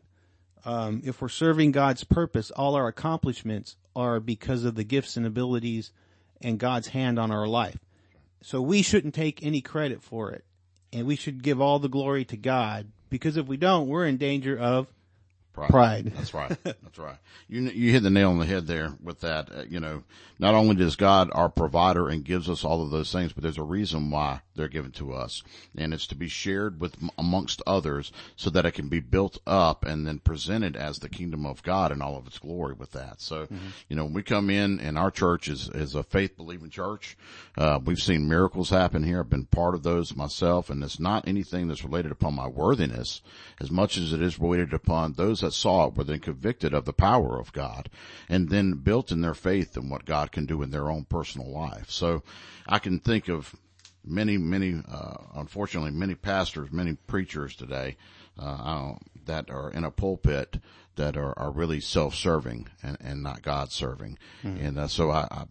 Um, 0.67 1.01
if 1.03 1.23
we're 1.23 1.31
serving 1.31 1.73
God's 1.73 2.05
purpose, 2.05 2.51
all 2.51 2.75
our 2.75 2.89
accomplishments 2.89 3.77
are 3.97 4.21
because 4.21 4.65
of 4.65 4.75
the 4.75 4.85
gifts 4.85 5.17
and 5.17 5.25
abilities 5.25 5.93
and 6.43 6.59
God's 6.59 6.89
hand 6.89 7.19
on 7.19 7.31
our 7.31 7.49
life. 7.49 7.79
So 8.43 8.61
we 8.61 8.83
shouldn't 8.83 9.15
take 9.15 9.43
any 9.43 9.63
credit 9.63 10.03
for 10.03 10.31
it. 10.31 10.45
And 10.93 11.07
we 11.07 11.17
should 11.17 11.43
give 11.43 11.59
all 11.59 11.79
the 11.79 11.89
glory 11.89 12.27
to 12.27 12.37
God 12.37 12.89
because 13.11 13.37
if 13.37 13.47
we 13.47 13.57
don't, 13.57 13.89
we're 13.89 14.07
in 14.07 14.17
danger 14.17 14.59
of 14.59 14.87
Pride. 15.59 15.71
Pride. 15.71 16.13
That's 16.17 16.35
right. 16.35 16.57
That's 16.65 16.99
right. 16.99 17.17
You 17.49 17.63
you 17.63 17.93
hit 17.93 18.03
the 18.03 18.11
nail 18.11 18.31
on 18.31 18.39
the 18.39 18.47
head 18.47 18.67
there 18.67 18.95
with 19.03 19.21
that. 19.21 19.51
Uh, 19.53 19.63
you 19.69 19.81
know, 19.81 20.05
not 20.39 20.55
only 20.55 20.75
does 20.77 20.97
God 20.97 21.31
our 21.33 21.49
provider 21.49 22.09
and 22.09 22.25
gives 22.25 22.49
us 22.49 22.65
all 22.65 22.83
of 22.83 22.91
those 22.91 23.11
things, 23.13 23.33
but 23.33 23.43
there's 23.43 23.59
a 23.59 23.63
reason 23.63 24.11
why 24.11 24.41
they're 24.55 24.69
given 24.69 24.93
to 24.93 25.13
us, 25.13 25.43
and 25.77 25.95
it's 25.95 26.07
to 26.09 26.15
be 26.15 26.29
shared 26.29 26.81
with 26.81 26.95
amongst 27.17 27.63
others, 27.67 28.13
so 28.37 28.51
that 28.51 28.67
it 28.67 28.73
can 28.73 28.89
be 28.89 29.01
built 29.01 29.39
up 29.47 29.85
and 29.85 30.07
then 30.07 30.19
presented 30.19 30.77
as 30.77 30.99
the 30.99 31.09
kingdom 31.09 31.47
of 31.47 31.63
God 31.63 31.93
in 31.93 32.03
all 32.03 32.17
of 32.17 32.27
its 32.27 32.39
glory. 32.39 32.75
With 32.75 32.93
that, 32.93 33.21
so 33.21 33.39
Mm-hmm. 33.47 33.57
you 33.89 33.97
know, 33.97 34.05
when 34.05 34.15
we 34.15 34.23
come 34.23 34.51
in, 34.51 34.81
and 34.81 34.99
our 34.99 35.11
church 35.11 35.49
is 35.49 35.69
is 35.71 35.95
a 35.95 36.03
faith 36.03 36.37
believing 36.37 36.71
church. 36.71 37.17
Uh, 37.57 37.79
we've 37.85 37.99
seen 37.99 38.29
miracles 38.29 38.71
happen 38.71 39.03
here. 39.03 39.21
I've 39.21 39.31
been 39.31 39.47
part 39.47 39.75
of 39.75 39.83
those 39.83 40.15
myself, 40.15 40.71
and 40.71 40.83
it's 40.85 41.01
not 41.01 41.27
anything 41.27 41.67
that's 41.69 41.83
related 41.85 42.13
upon 42.13 42.35
my 42.35 42.47
worthiness 42.47 43.23
as 43.61 43.71
much 43.71 43.97
as 43.97 44.13
it 44.13 44.21
is 44.23 44.39
related 44.39 44.73
upon 44.73 45.13
those 45.15 45.43
that 45.49 45.55
saw 45.55 45.87
it 45.87 45.97
were 45.97 46.05
then 46.05 46.21
convicted 46.21 46.75
of 46.75 46.85
the 46.85 46.93
power 46.93 47.41
of 47.41 47.53
God 47.53 47.89
and 48.29 48.51
then 48.51 48.73
built 48.75 49.11
in 49.11 49.23
their 49.23 49.35
faith 49.35 49.77
in 49.77 49.89
what 49.89 50.05
God 50.05 50.31
can 50.31 50.45
do 50.47 50.63
in 50.63 50.71
their 50.71 50.91
own 50.91 51.05
personal 51.05 51.51
life. 51.51 51.91
So 51.91 52.23
I 52.67 52.79
can 52.79 52.99
think 52.99 53.29
of 53.29 53.55
many, 54.05 54.37
many, 54.37 54.83
uh, 54.87 55.15
unfortunately 55.35 55.93
many 55.93 56.15
pastors, 56.15 56.71
many 56.71 56.95
preachers 57.07 57.57
today, 57.57 57.97
uh, 58.39 58.93
that 59.25 59.51
are 59.51 59.71
in 59.71 59.85
a 59.85 59.91
pulpit 59.91 60.59
that 60.97 61.17
are, 61.17 61.39
are 61.39 61.51
really 61.51 61.81
self-serving 61.81 62.69
and, 62.83 62.99
and 63.01 63.23
not 63.23 63.43
God-serving. 63.43 64.19
And 64.59 64.79
uh, 64.79 64.89
so 64.89 65.11
I, 65.11 65.27
I 65.31 65.45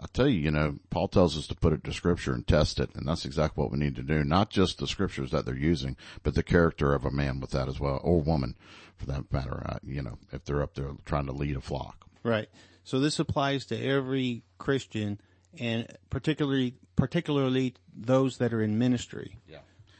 I 0.00 0.06
tell 0.12 0.28
you, 0.28 0.40
you 0.40 0.50
know, 0.50 0.78
Paul 0.90 1.08
tells 1.08 1.36
us 1.36 1.46
to 1.48 1.54
put 1.54 1.72
it 1.72 1.84
to 1.84 1.92
scripture 1.92 2.32
and 2.32 2.46
test 2.46 2.78
it, 2.78 2.90
and 2.94 3.06
that's 3.06 3.24
exactly 3.24 3.62
what 3.62 3.72
we 3.72 3.78
need 3.78 3.96
to 3.96 4.02
do. 4.02 4.24
Not 4.24 4.50
just 4.50 4.78
the 4.78 4.86
scriptures 4.86 5.30
that 5.30 5.44
they're 5.44 5.54
using, 5.54 5.96
but 6.22 6.34
the 6.34 6.42
character 6.42 6.94
of 6.94 7.04
a 7.04 7.10
man 7.10 7.40
with 7.40 7.50
that 7.50 7.68
as 7.68 7.80
well, 7.80 8.00
or 8.02 8.20
woman 8.20 8.56
for 8.96 9.06
that 9.06 9.32
matter, 9.32 9.62
uh, 9.66 9.78
you 9.84 10.02
know, 10.02 10.18
if 10.32 10.44
they're 10.44 10.62
up 10.62 10.74
there 10.74 10.90
trying 11.04 11.26
to 11.26 11.32
lead 11.32 11.56
a 11.56 11.60
flock. 11.60 12.06
Right. 12.22 12.48
So 12.84 12.98
this 12.98 13.18
applies 13.18 13.66
to 13.66 13.80
every 13.80 14.42
Christian 14.58 15.20
and 15.58 15.86
particularly, 16.10 16.74
particularly 16.96 17.74
those 17.94 18.38
that 18.38 18.52
are 18.52 18.62
in 18.62 18.78
ministry. 18.78 19.38
Yeah. 19.46 19.58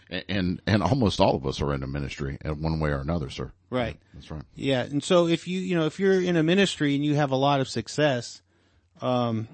And, 0.09 0.25
and, 0.29 0.62
and 0.67 0.83
almost 0.83 1.21
all 1.21 1.37
of 1.37 1.47
us 1.47 1.61
are 1.61 1.75
in 1.75 1.83
a 1.83 1.87
ministry 1.87 2.39
in 2.45 2.62
one 2.62 2.81
way 2.81 2.91
or 2.91 3.01
another, 3.01 3.31
sir. 3.31 3.53
Right. 3.71 3.99
That's 4.15 4.31
right. 4.31 4.43
Yeah. 4.55 4.83
And 4.83 5.03
so 5.03 5.27
if 5.27 5.49
you, 5.49 5.61
you 5.61 5.77
know, 5.77 5.87
if 5.87 5.99
you're 5.99 6.21
in 6.21 6.37
a 6.37 6.43
ministry 6.43 6.95
and 6.95 7.05
you 7.05 7.15
have 7.15 7.31
a 7.31 7.37
lot 7.37 7.61
of 7.61 7.69
success, 7.69 8.43
um, 9.01 9.49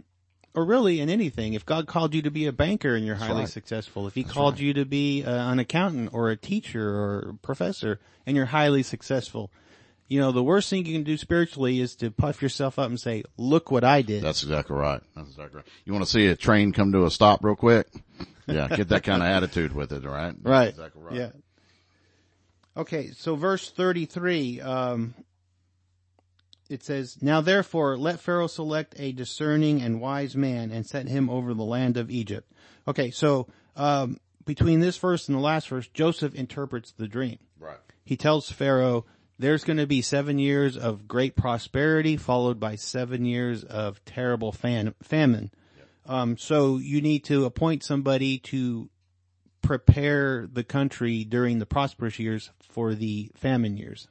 or 0.58 0.64
really 0.64 1.00
in 1.00 1.08
anything, 1.08 1.54
if 1.54 1.64
God 1.64 1.86
called 1.86 2.16
you 2.16 2.22
to 2.22 2.32
be 2.32 2.46
a 2.46 2.52
banker 2.52 2.96
and 2.96 3.06
you're 3.06 3.14
highly 3.14 3.42
right. 3.42 3.48
successful, 3.48 4.08
if 4.08 4.14
he 4.16 4.24
called 4.24 4.58
you 4.58 4.74
to 4.74 4.84
be 4.84 5.22
uh, 5.22 5.52
an 5.52 5.60
accountant 5.60 6.10
or 6.12 6.30
a 6.30 6.36
teacher 6.36 6.84
or 6.84 7.30
a 7.30 7.34
professor 7.34 8.00
and 8.26 8.36
you're 8.36 8.46
highly 8.46 8.82
successful, 8.82 9.52
you 10.08 10.18
know, 10.18 10.32
the 10.32 10.42
worst 10.42 10.68
thing 10.68 10.84
you 10.84 10.94
can 10.94 11.04
do 11.04 11.16
spiritually 11.16 11.78
is 11.78 11.94
to 11.94 12.10
puff 12.10 12.42
yourself 12.42 12.76
up 12.76 12.88
and 12.88 12.98
say, 12.98 13.22
look 13.36 13.70
what 13.70 13.84
I 13.84 14.02
did. 14.02 14.20
That's 14.20 14.42
exactly 14.42 14.74
right. 14.74 15.00
That's 15.14 15.28
exactly 15.28 15.58
right. 15.58 15.66
You 15.84 15.92
want 15.92 16.06
to 16.06 16.10
see 16.10 16.26
a 16.26 16.34
train 16.34 16.72
come 16.72 16.90
to 16.90 17.04
a 17.04 17.10
stop 17.12 17.44
real 17.44 17.54
quick? 17.54 17.86
Yeah, 18.48 18.66
get 18.66 18.88
that 18.88 19.04
kind 19.04 19.22
of 19.22 19.28
attitude 19.36 19.72
with 19.72 19.92
it, 19.92 20.02
right? 20.02 20.34
That's 20.34 20.44
right. 20.44 20.68
Exactly 20.70 21.02
right. 21.02 21.14
Yeah. 21.14 21.30
Okay, 22.76 23.12
so 23.12 23.36
verse 23.36 23.70
33, 23.70 24.60
um, 24.60 25.14
it 26.68 26.82
says, 26.82 27.18
Now 27.20 27.40
therefore 27.40 27.96
let 27.96 28.20
Pharaoh 28.20 28.46
select 28.46 28.94
a 28.98 29.12
discerning 29.12 29.82
and 29.82 30.00
wise 30.00 30.36
man 30.36 30.70
and 30.70 30.86
set 30.86 31.08
him 31.08 31.30
over 31.30 31.54
the 31.54 31.64
land 31.64 31.96
of 31.96 32.10
Egypt. 32.10 32.50
Okay, 32.86 33.10
so, 33.10 33.48
um, 33.76 34.18
between 34.44 34.80
this 34.80 34.96
verse 34.96 35.28
and 35.28 35.36
the 35.36 35.42
last 35.42 35.68
verse, 35.68 35.88
Joseph 35.88 36.34
interprets 36.34 36.92
the 36.92 37.06
dream. 37.06 37.38
Right. 37.60 37.76
He 38.04 38.16
tells 38.16 38.50
Pharaoh, 38.50 39.04
there's 39.38 39.62
going 39.62 39.76
to 39.76 39.86
be 39.86 40.02
seven 40.02 40.38
years 40.38 40.76
of 40.76 41.06
great 41.06 41.36
prosperity 41.36 42.16
followed 42.16 42.58
by 42.58 42.76
seven 42.76 43.24
years 43.24 43.62
of 43.62 44.04
terrible 44.04 44.52
fan- 44.52 44.94
famine. 45.02 45.50
Um, 46.08 46.38
so 46.38 46.78
you 46.78 47.02
need 47.02 47.24
to 47.24 47.44
appoint 47.44 47.84
somebody 47.84 48.38
to 48.38 48.88
prepare 49.60 50.48
the 50.50 50.64
country 50.64 51.24
during 51.24 51.58
the 51.58 51.66
prosperous 51.66 52.18
years 52.18 52.50
for 52.62 52.94
the 52.94 53.30
famine 53.34 53.76
years. 53.76 54.08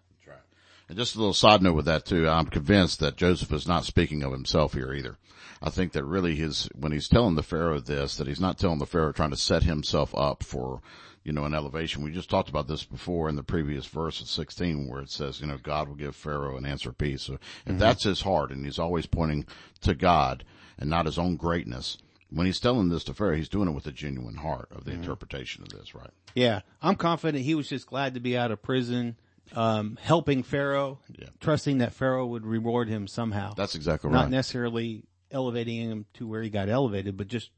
And 0.89 0.97
just 0.97 1.15
a 1.15 1.19
little 1.19 1.33
side 1.33 1.61
note 1.61 1.73
with 1.73 1.85
that 1.85 2.05
too, 2.05 2.29
I'm 2.29 2.45
convinced 2.45 2.99
that 2.99 3.17
Joseph 3.17 3.51
is 3.51 3.67
not 3.67 3.85
speaking 3.85 4.23
of 4.23 4.31
himself 4.31 4.73
here 4.73 4.93
either. 4.93 5.17
I 5.61 5.69
think 5.69 5.93
that 5.93 6.05
really 6.05 6.35
his, 6.35 6.69
when 6.75 6.91
he's 6.91 7.09
telling 7.09 7.35
the 7.35 7.43
Pharaoh 7.43 7.79
this, 7.79 8.17
that 8.17 8.27
he's 8.27 8.39
not 8.39 8.57
telling 8.57 8.79
the 8.79 8.85
Pharaoh 8.85 9.11
trying 9.11 9.31
to 9.31 9.37
set 9.37 9.63
himself 9.63 10.13
up 10.15 10.43
for, 10.43 10.81
you 11.23 11.33
know, 11.33 11.45
an 11.45 11.53
elevation. 11.53 12.03
We 12.03 12.11
just 12.11 12.29
talked 12.29 12.49
about 12.49 12.67
this 12.67 12.83
before 12.83 13.27
in 13.27 13.35
the 13.35 13.43
previous 13.43 13.85
verse 13.85 14.21
of 14.21 14.29
16 14.29 14.87
where 14.87 15.01
it 15.01 15.09
says, 15.09 15.41
you 15.41 15.47
know, 15.47 15.57
God 15.57 15.87
will 15.87 15.95
give 15.95 16.15
Pharaoh 16.15 16.57
an 16.57 16.65
answer 16.65 16.89
of 16.89 16.97
peace. 16.97 17.23
So 17.23 17.33
if 17.33 17.39
mm-hmm. 17.65 17.77
that's 17.79 18.03
his 18.03 18.21
heart 18.21 18.51
and 18.51 18.63
he's 18.63 18.79
always 18.79 19.07
pointing 19.07 19.45
to 19.81 19.95
God 19.95 20.45
and 20.77 20.89
not 20.89 21.07
his 21.07 21.17
own 21.17 21.35
greatness, 21.37 21.97
when 22.29 22.45
he's 22.45 22.59
telling 22.59 22.89
this 22.89 23.03
to 23.05 23.13
Pharaoh, 23.13 23.35
he's 23.35 23.49
doing 23.49 23.69
it 23.69 23.73
with 23.73 23.87
a 23.87 23.91
genuine 23.91 24.35
heart 24.35 24.69
of 24.71 24.83
the 24.83 24.91
mm-hmm. 24.91 25.01
interpretation 25.01 25.63
of 25.63 25.69
this, 25.69 25.95
right? 25.95 26.11
Yeah, 26.35 26.61
I'm 26.81 26.95
confident 26.95 27.43
he 27.43 27.55
was 27.55 27.69
just 27.69 27.87
glad 27.87 28.13
to 28.13 28.19
be 28.19 28.37
out 28.37 28.51
of 28.51 28.61
prison, 28.61 29.15
um, 29.55 29.97
helping 30.01 30.43
Pharaoh, 30.43 30.99
Yeah. 31.17 31.27
trusting 31.39 31.79
that 31.79 31.93
Pharaoh 31.93 32.27
would 32.27 32.45
reward 32.45 32.89
him 32.89 33.07
somehow. 33.07 33.53
That's 33.53 33.75
exactly 33.75 34.09
right. 34.09 34.21
Not 34.21 34.29
necessarily 34.29 35.03
elevating 35.31 35.89
him 35.89 36.05
to 36.15 36.27
where 36.27 36.41
he 36.41 36.49
got 36.49 36.69
elevated, 36.69 37.17
but 37.17 37.27
just, 37.27 37.51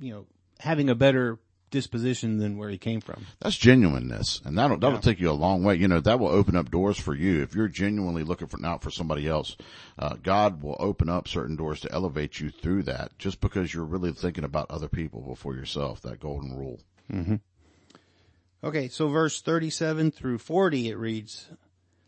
you 0.00 0.12
know, 0.12 0.26
having 0.60 0.88
a 0.90 0.94
better 0.94 1.38
disposition 1.70 2.38
than 2.38 2.56
where 2.56 2.68
he 2.70 2.78
came 2.78 3.00
from. 3.00 3.26
That's 3.40 3.56
genuineness, 3.56 4.40
and 4.44 4.56
that'll 4.56 4.76
that'll 4.78 5.00
take 5.00 5.18
you 5.18 5.28
a 5.28 5.32
long 5.32 5.64
way. 5.64 5.74
You 5.74 5.88
know 5.88 5.98
that 6.00 6.20
will 6.20 6.28
open 6.28 6.54
up 6.54 6.70
doors 6.70 7.00
for 7.00 7.14
you 7.16 7.42
if 7.42 7.54
you're 7.56 7.66
genuinely 7.66 8.22
looking 8.22 8.46
for 8.46 8.58
not 8.58 8.80
for 8.80 8.90
somebody 8.90 9.26
else. 9.26 9.56
Uh, 9.98 10.14
God 10.22 10.62
will 10.62 10.76
open 10.78 11.08
up 11.08 11.26
certain 11.26 11.56
doors 11.56 11.80
to 11.80 11.90
elevate 11.92 12.38
you 12.38 12.50
through 12.50 12.84
that, 12.84 13.18
just 13.18 13.40
because 13.40 13.74
you're 13.74 13.84
really 13.84 14.12
thinking 14.12 14.44
about 14.44 14.70
other 14.70 14.86
people 14.88 15.20
before 15.22 15.56
yourself. 15.56 16.00
That 16.02 16.20
golden 16.20 16.56
rule. 16.56 16.78
Okay, 18.64 18.88
so 18.88 19.08
verse 19.08 19.42
37 19.42 20.10
through 20.10 20.38
40 20.38 20.88
it 20.88 20.96
reads, 20.96 21.50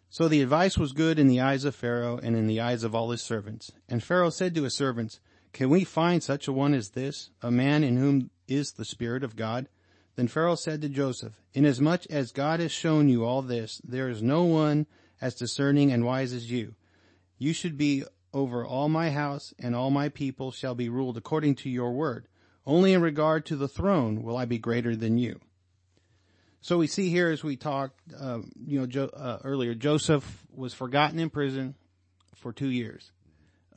So 0.08 0.26
the 0.26 0.40
advice 0.40 0.78
was 0.78 0.92
good 0.92 1.18
in 1.18 1.28
the 1.28 1.38
eyes 1.38 1.66
of 1.66 1.74
Pharaoh 1.74 2.16
and 2.16 2.34
in 2.34 2.46
the 2.46 2.62
eyes 2.62 2.82
of 2.82 2.94
all 2.94 3.10
his 3.10 3.20
servants. 3.20 3.72
And 3.90 4.02
Pharaoh 4.02 4.30
said 4.30 4.54
to 4.54 4.62
his 4.62 4.74
servants, 4.74 5.20
Can 5.52 5.68
we 5.68 5.84
find 5.84 6.22
such 6.22 6.48
a 6.48 6.54
one 6.54 6.72
as 6.72 6.92
this, 6.92 7.28
a 7.42 7.50
man 7.50 7.84
in 7.84 7.98
whom 7.98 8.30
is 8.48 8.72
the 8.72 8.86
Spirit 8.86 9.22
of 9.22 9.36
God? 9.36 9.68
Then 10.14 10.28
Pharaoh 10.28 10.54
said 10.54 10.80
to 10.80 10.88
Joseph, 10.88 11.42
Inasmuch 11.52 12.06
as 12.06 12.32
God 12.32 12.60
has 12.60 12.72
shown 12.72 13.10
you 13.10 13.26
all 13.26 13.42
this, 13.42 13.82
there 13.84 14.08
is 14.08 14.22
no 14.22 14.44
one 14.44 14.86
as 15.20 15.34
discerning 15.34 15.92
and 15.92 16.06
wise 16.06 16.32
as 16.32 16.50
you. 16.50 16.74
You 17.36 17.52
should 17.52 17.76
be 17.76 18.04
over 18.32 18.64
all 18.64 18.88
my 18.88 19.10
house, 19.10 19.52
and 19.58 19.76
all 19.76 19.90
my 19.90 20.08
people 20.08 20.52
shall 20.52 20.74
be 20.74 20.88
ruled 20.88 21.18
according 21.18 21.56
to 21.56 21.68
your 21.68 21.92
word. 21.92 22.28
Only 22.64 22.94
in 22.94 23.02
regard 23.02 23.44
to 23.44 23.56
the 23.56 23.68
throne 23.68 24.22
will 24.22 24.38
I 24.38 24.46
be 24.46 24.56
greater 24.56 24.96
than 24.96 25.18
you. 25.18 25.40
So 26.66 26.78
we 26.78 26.88
see 26.88 27.10
here 27.10 27.28
as 27.28 27.44
we 27.44 27.54
talked, 27.54 28.00
uh, 28.20 28.40
you 28.66 28.80
know, 28.80 28.86
jo- 28.86 29.10
uh, 29.14 29.38
earlier, 29.44 29.72
Joseph 29.72 30.44
was 30.52 30.74
forgotten 30.74 31.20
in 31.20 31.30
prison 31.30 31.76
for 32.34 32.52
two 32.52 32.70
years. 32.70 33.12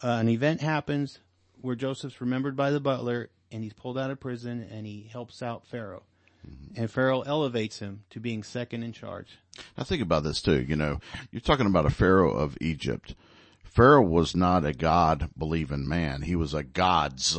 Uh, 0.03 0.17
an 0.19 0.27
event 0.27 0.62
happens 0.62 1.19
where 1.62 1.75
Joseph's 1.75 2.19
remembered 2.19 2.55
by 2.55 2.72
the 2.72 2.79
butler 2.79 3.29
and 3.51 3.63
he's 3.63 3.74
pulled 3.74 4.00
out 4.00 4.10
of 4.10 4.19
prison 4.19 4.67
and 4.72 4.88
he 4.88 5.08
helps 5.13 5.43
out 5.43 5.67
Pharaoh. 5.67 6.01
And 6.75 6.89
Pharaoh 6.89 7.22
elevates 7.22 7.77
him 7.77 8.05
to 8.10 8.19
being 8.19 8.41
second 8.41 8.81
in 8.81 8.91
charge. 8.91 9.38
Now 9.77 9.84
think 9.84 10.01
about 10.01 10.24
this 10.24 10.41
too. 10.41 10.60
You 10.60 10.75
know, 10.75 11.00
you're 11.29 11.41
talking 11.41 11.67
about 11.67 11.86
a 11.86 11.91
Pharaoh 11.91 12.31
of 12.31 12.58
Egypt. 12.60 13.13
Pharaoh 13.63 14.01
was 14.01 14.36
not 14.36 14.65
a 14.65 14.74
God 14.74 15.29
believing 15.38 15.88
man. 15.88 16.24
He 16.24 16.36
was 16.36 16.55
a 16.55 16.63
gods 16.63 17.38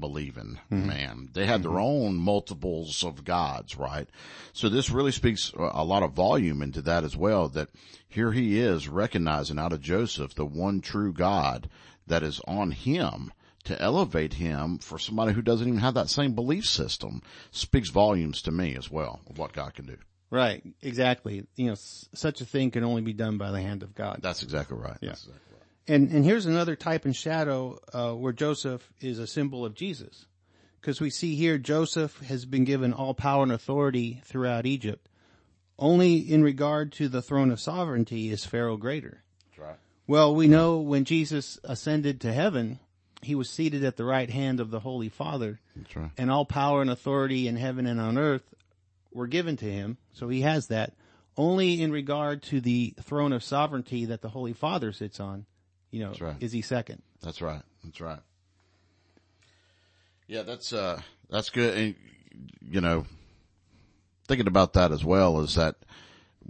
believing 0.00 0.58
mm-hmm. 0.70 0.86
man. 0.86 1.28
They 1.32 1.46
had 1.46 1.62
their 1.62 1.70
mm-hmm. 1.72 1.80
own 1.80 2.16
multiples 2.16 3.04
of 3.04 3.24
gods, 3.24 3.76
right? 3.76 4.08
So 4.52 4.68
this 4.68 4.90
really 4.90 5.12
speaks 5.12 5.52
a 5.56 5.84
lot 5.84 6.02
of 6.02 6.12
volume 6.12 6.62
into 6.62 6.82
that 6.82 7.04
as 7.04 7.16
well, 7.16 7.48
that 7.50 7.68
here 8.08 8.32
he 8.32 8.58
is 8.58 8.88
recognizing 8.88 9.58
out 9.58 9.72
of 9.72 9.80
Joseph 9.80 10.34
the 10.34 10.46
one 10.46 10.80
true 10.80 11.12
God 11.12 11.68
that 12.06 12.22
is 12.22 12.40
on 12.46 12.70
him 12.70 13.32
to 13.64 13.80
elevate 13.82 14.34
him 14.34 14.78
for 14.78 14.98
somebody 14.98 15.32
who 15.32 15.42
doesn't 15.42 15.68
even 15.68 15.80
have 15.80 15.94
that 15.94 16.08
same 16.08 16.34
belief 16.34 16.64
system 16.64 17.20
speaks 17.50 17.90
volumes 17.90 18.40
to 18.42 18.50
me 18.50 18.74
as 18.76 18.90
well 18.90 19.20
of 19.28 19.38
what 19.38 19.52
God 19.52 19.74
can 19.74 19.86
do. 19.86 19.96
Right, 20.30 20.62
exactly. 20.82 21.46
You 21.56 21.66
know, 21.66 21.72
s- 21.72 22.08
such 22.14 22.40
a 22.40 22.44
thing 22.44 22.70
can 22.70 22.84
only 22.84 23.02
be 23.02 23.12
done 23.12 23.38
by 23.38 23.50
the 23.50 23.60
hand 23.60 23.82
of 23.82 23.94
God. 23.94 24.20
That's 24.22 24.42
exactly 24.42 24.76
right. 24.76 24.98
That's 25.00 25.26
exactly. 25.26 25.47
And 25.88 26.10
and 26.10 26.24
here's 26.24 26.46
another 26.46 26.76
type 26.76 27.04
and 27.06 27.16
shadow 27.16 27.78
uh, 27.92 28.12
where 28.12 28.32
Joseph 28.32 28.92
is 29.00 29.18
a 29.18 29.26
symbol 29.26 29.64
of 29.64 29.74
Jesus, 29.74 30.26
because 30.80 31.00
we 31.00 31.10
see 31.10 31.34
here 31.34 31.56
Joseph 31.56 32.20
has 32.20 32.44
been 32.44 32.64
given 32.64 32.92
all 32.92 33.14
power 33.14 33.42
and 33.42 33.52
authority 33.52 34.20
throughout 34.24 34.66
Egypt. 34.66 35.08
Only 35.78 36.16
in 36.16 36.42
regard 36.42 36.92
to 36.94 37.08
the 37.08 37.22
throne 37.22 37.50
of 37.50 37.60
sovereignty 37.60 38.30
is 38.30 38.44
Pharaoh 38.44 38.76
greater. 38.76 39.22
That's 39.46 39.58
right. 39.58 39.76
Well, 40.06 40.34
we 40.34 40.48
know 40.48 40.78
when 40.78 41.04
Jesus 41.04 41.58
ascended 41.64 42.20
to 42.22 42.32
heaven, 42.32 42.80
he 43.22 43.34
was 43.34 43.48
seated 43.48 43.84
at 43.84 43.96
the 43.96 44.04
right 44.04 44.28
hand 44.28 44.58
of 44.58 44.70
the 44.70 44.80
Holy 44.80 45.08
Father, 45.08 45.60
right. 45.94 46.10
and 46.18 46.30
all 46.30 46.44
power 46.44 46.82
and 46.82 46.90
authority 46.90 47.46
in 47.46 47.56
heaven 47.56 47.86
and 47.86 48.00
on 48.00 48.18
earth 48.18 48.54
were 49.12 49.26
given 49.26 49.56
to 49.58 49.70
him. 49.70 49.98
So 50.12 50.28
he 50.28 50.42
has 50.42 50.66
that. 50.68 50.94
Only 51.36 51.80
in 51.80 51.92
regard 51.92 52.42
to 52.44 52.60
the 52.60 52.94
throne 53.00 53.32
of 53.32 53.44
sovereignty 53.44 54.06
that 54.06 54.22
the 54.22 54.30
Holy 54.30 54.52
Father 54.52 54.92
sits 54.92 55.20
on, 55.20 55.46
you 55.90 56.00
know, 56.00 56.12
right. 56.20 56.36
is 56.40 56.52
he 56.52 56.62
second. 56.62 57.02
That's 57.22 57.40
right. 57.40 57.62
That's 57.84 58.00
right. 58.00 58.20
Yeah, 60.26 60.42
that's 60.42 60.72
uh 60.72 61.00
that's 61.30 61.50
good. 61.50 61.76
And 61.76 61.94
you 62.62 62.80
know, 62.80 63.06
thinking 64.26 64.46
about 64.46 64.74
that 64.74 64.92
as 64.92 65.04
well 65.04 65.40
is 65.40 65.54
that 65.54 65.76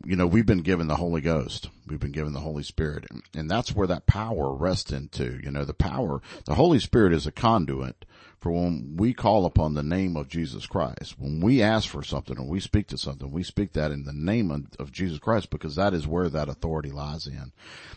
you 0.05 0.17
know 0.17 0.27
we've 0.27 0.47
been 0.47 0.63
given 0.63 0.89
the 0.89 0.97
Holy 0.97 1.21
Ghost, 1.21 1.69
we've 1.87 2.01
been 2.01 2.13
given 2.13 2.33
the 2.33 2.41
Holy 2.41 2.63
Spirit, 2.65 3.07
and, 3.11 3.23
and 3.35 3.51
that's 3.51 3.75
where 3.75 3.87
that 3.87 4.07
power 4.07 4.53
rests 4.53 4.93
into. 4.93 5.41
You 5.43 5.51
know, 5.51 5.65
the 5.65 5.75
power, 5.75 6.21
the 6.45 6.55
Holy 6.55 6.81
Spirit 6.81 7.13
is 7.13 7.27
a 7.27 7.33
conduit 7.33 8.05
for 8.41 8.53
when 8.53 8.95
we 8.97 9.13
call 9.13 9.47
upon 9.47 9.75
the 9.75 9.83
name 9.83 10.17
of 10.17 10.29
Jesus 10.29 10.67
Christ. 10.67 11.19
When 11.19 11.41
we 11.41 11.61
ask 11.61 11.89
for 11.89 12.03
something 12.03 12.39
or 12.39 12.47
we 12.47 12.61
speak 12.61 12.87
to 12.89 12.99
something, 12.99 13.31
we 13.31 13.43
speak 13.43 13.73
that 13.73 13.91
in 13.91 14.05
the 14.05 14.13
name 14.13 14.51
of, 14.79 14.93
Jesus 14.93 15.19
Christ 15.19 15.51
because 15.51 15.75
that 15.75 15.93
is 15.93 16.07
where 16.07 16.29
that 16.29 16.49
authority 16.49 16.91
lies 16.91 17.27
in. 17.27 17.53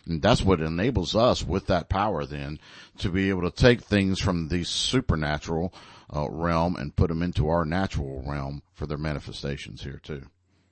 And 0.06 0.22
that's 0.22 0.42
what 0.42 0.60
enables 0.60 1.16
us 1.16 1.46
with 1.46 1.68
that 1.68 1.90
power 1.90 2.26
then 2.26 2.60
to 2.98 3.10
be 3.10 3.30
able 3.30 3.44
to 3.44 3.52
take 3.52 3.82
things 3.82 4.20
from 4.20 4.48
the 4.48 4.64
supernatural 4.64 5.74
uh, 6.14 6.30
realm 6.30 6.76
and 6.76 6.96
put 6.96 7.10
them 7.10 7.22
into 7.22 7.48
our 7.50 7.66
natural 7.66 8.24
realm 8.26 8.62
for 8.74 8.88
their 8.88 8.98
manifestations 8.98 9.84
here 9.84 10.00
too. 10.04 10.24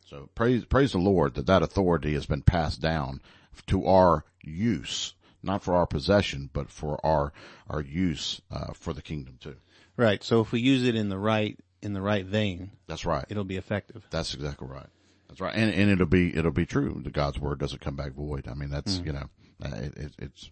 So 0.05 0.29
praise, 0.33 0.65
praise 0.65 0.91
the 0.91 0.97
Lord 0.97 1.35
that 1.35 1.45
that 1.45 1.61
authority 1.61 2.13
has 2.13 2.25
been 2.25 2.41
passed 2.41 2.81
down 2.81 3.21
to 3.67 3.85
our 3.85 4.25
use, 4.43 5.13
not 5.41 5.63
for 5.63 5.75
our 5.75 5.86
possession, 5.86 6.50
but 6.51 6.69
for 6.69 7.03
our, 7.05 7.34
our 7.69 7.81
use, 7.81 8.41
uh, 8.51 8.74
for 8.74 8.93
the 8.93 9.01
kingdom 9.01 9.38
too. 9.39 9.55
Right. 9.98 10.24
So 10.24 10.41
if 10.41 10.51
we 10.51 10.60
use 10.60 10.84
it 10.84 10.96
in 10.96 11.10
the 11.10 11.17
right, 11.17 11.58
in 11.81 11.93
the 11.93 12.01
right 12.01 12.25
vein, 12.25 12.72
That's 12.88 13.05
right. 13.05 13.25
it'll 13.29 13.43
be 13.43 13.58
effective. 13.58 14.05
That's 14.10 14.34
exactly 14.34 14.67
right. 14.67 14.88
That's 15.27 15.41
right. 15.41 15.55
And, 15.55 15.74
and 15.74 15.89
it'll 15.91 16.05
be, 16.08 16.36
it'll 16.36 16.51
be 16.51 16.65
true. 16.65 17.01
The 17.03 17.12
God's 17.12 17.39
word 17.39 17.60
doesn't 17.60 17.81
come 17.81 17.96
back 17.96 18.13
void. 18.13 18.48
I 18.48 18.53
mean, 18.53 18.69
that's, 18.69 19.00
you 19.00 19.13
know, 19.13 19.29
uh, 19.63 19.75
it, 19.75 19.98
it, 19.98 20.12
it's, 20.19 20.51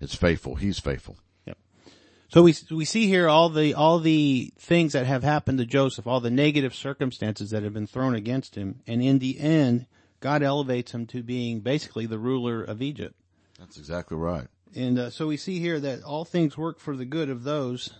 it's 0.00 0.14
faithful. 0.14 0.54
He's 0.54 0.78
faithful. 0.78 1.16
Yep. 1.46 1.58
So 2.28 2.42
we 2.42 2.54
we 2.70 2.84
see 2.84 3.06
here 3.06 3.28
all 3.28 3.48
the 3.48 3.74
all 3.74 4.00
the 4.00 4.52
things 4.58 4.92
that 4.92 5.06
have 5.06 5.22
happened 5.22 5.58
to 5.58 5.66
Joseph, 5.66 6.06
all 6.06 6.20
the 6.20 6.30
negative 6.30 6.74
circumstances 6.74 7.50
that 7.50 7.62
have 7.62 7.72
been 7.72 7.86
thrown 7.86 8.14
against 8.14 8.56
him, 8.56 8.80
and 8.86 9.02
in 9.02 9.18
the 9.20 9.38
end, 9.38 9.86
God 10.20 10.42
elevates 10.42 10.92
him 10.92 11.06
to 11.08 11.22
being 11.22 11.60
basically 11.60 12.06
the 12.06 12.18
ruler 12.18 12.62
of 12.62 12.82
Egypt. 12.82 13.14
That's 13.58 13.78
exactly 13.78 14.16
right. 14.16 14.48
And 14.74 14.98
uh, 14.98 15.10
so 15.10 15.26
we 15.26 15.36
see 15.36 15.60
here 15.60 15.78
that 15.80 16.02
all 16.02 16.24
things 16.24 16.58
work 16.58 16.80
for 16.80 16.96
the 16.96 17.04
good 17.04 17.30
of 17.30 17.44
those 17.44 17.94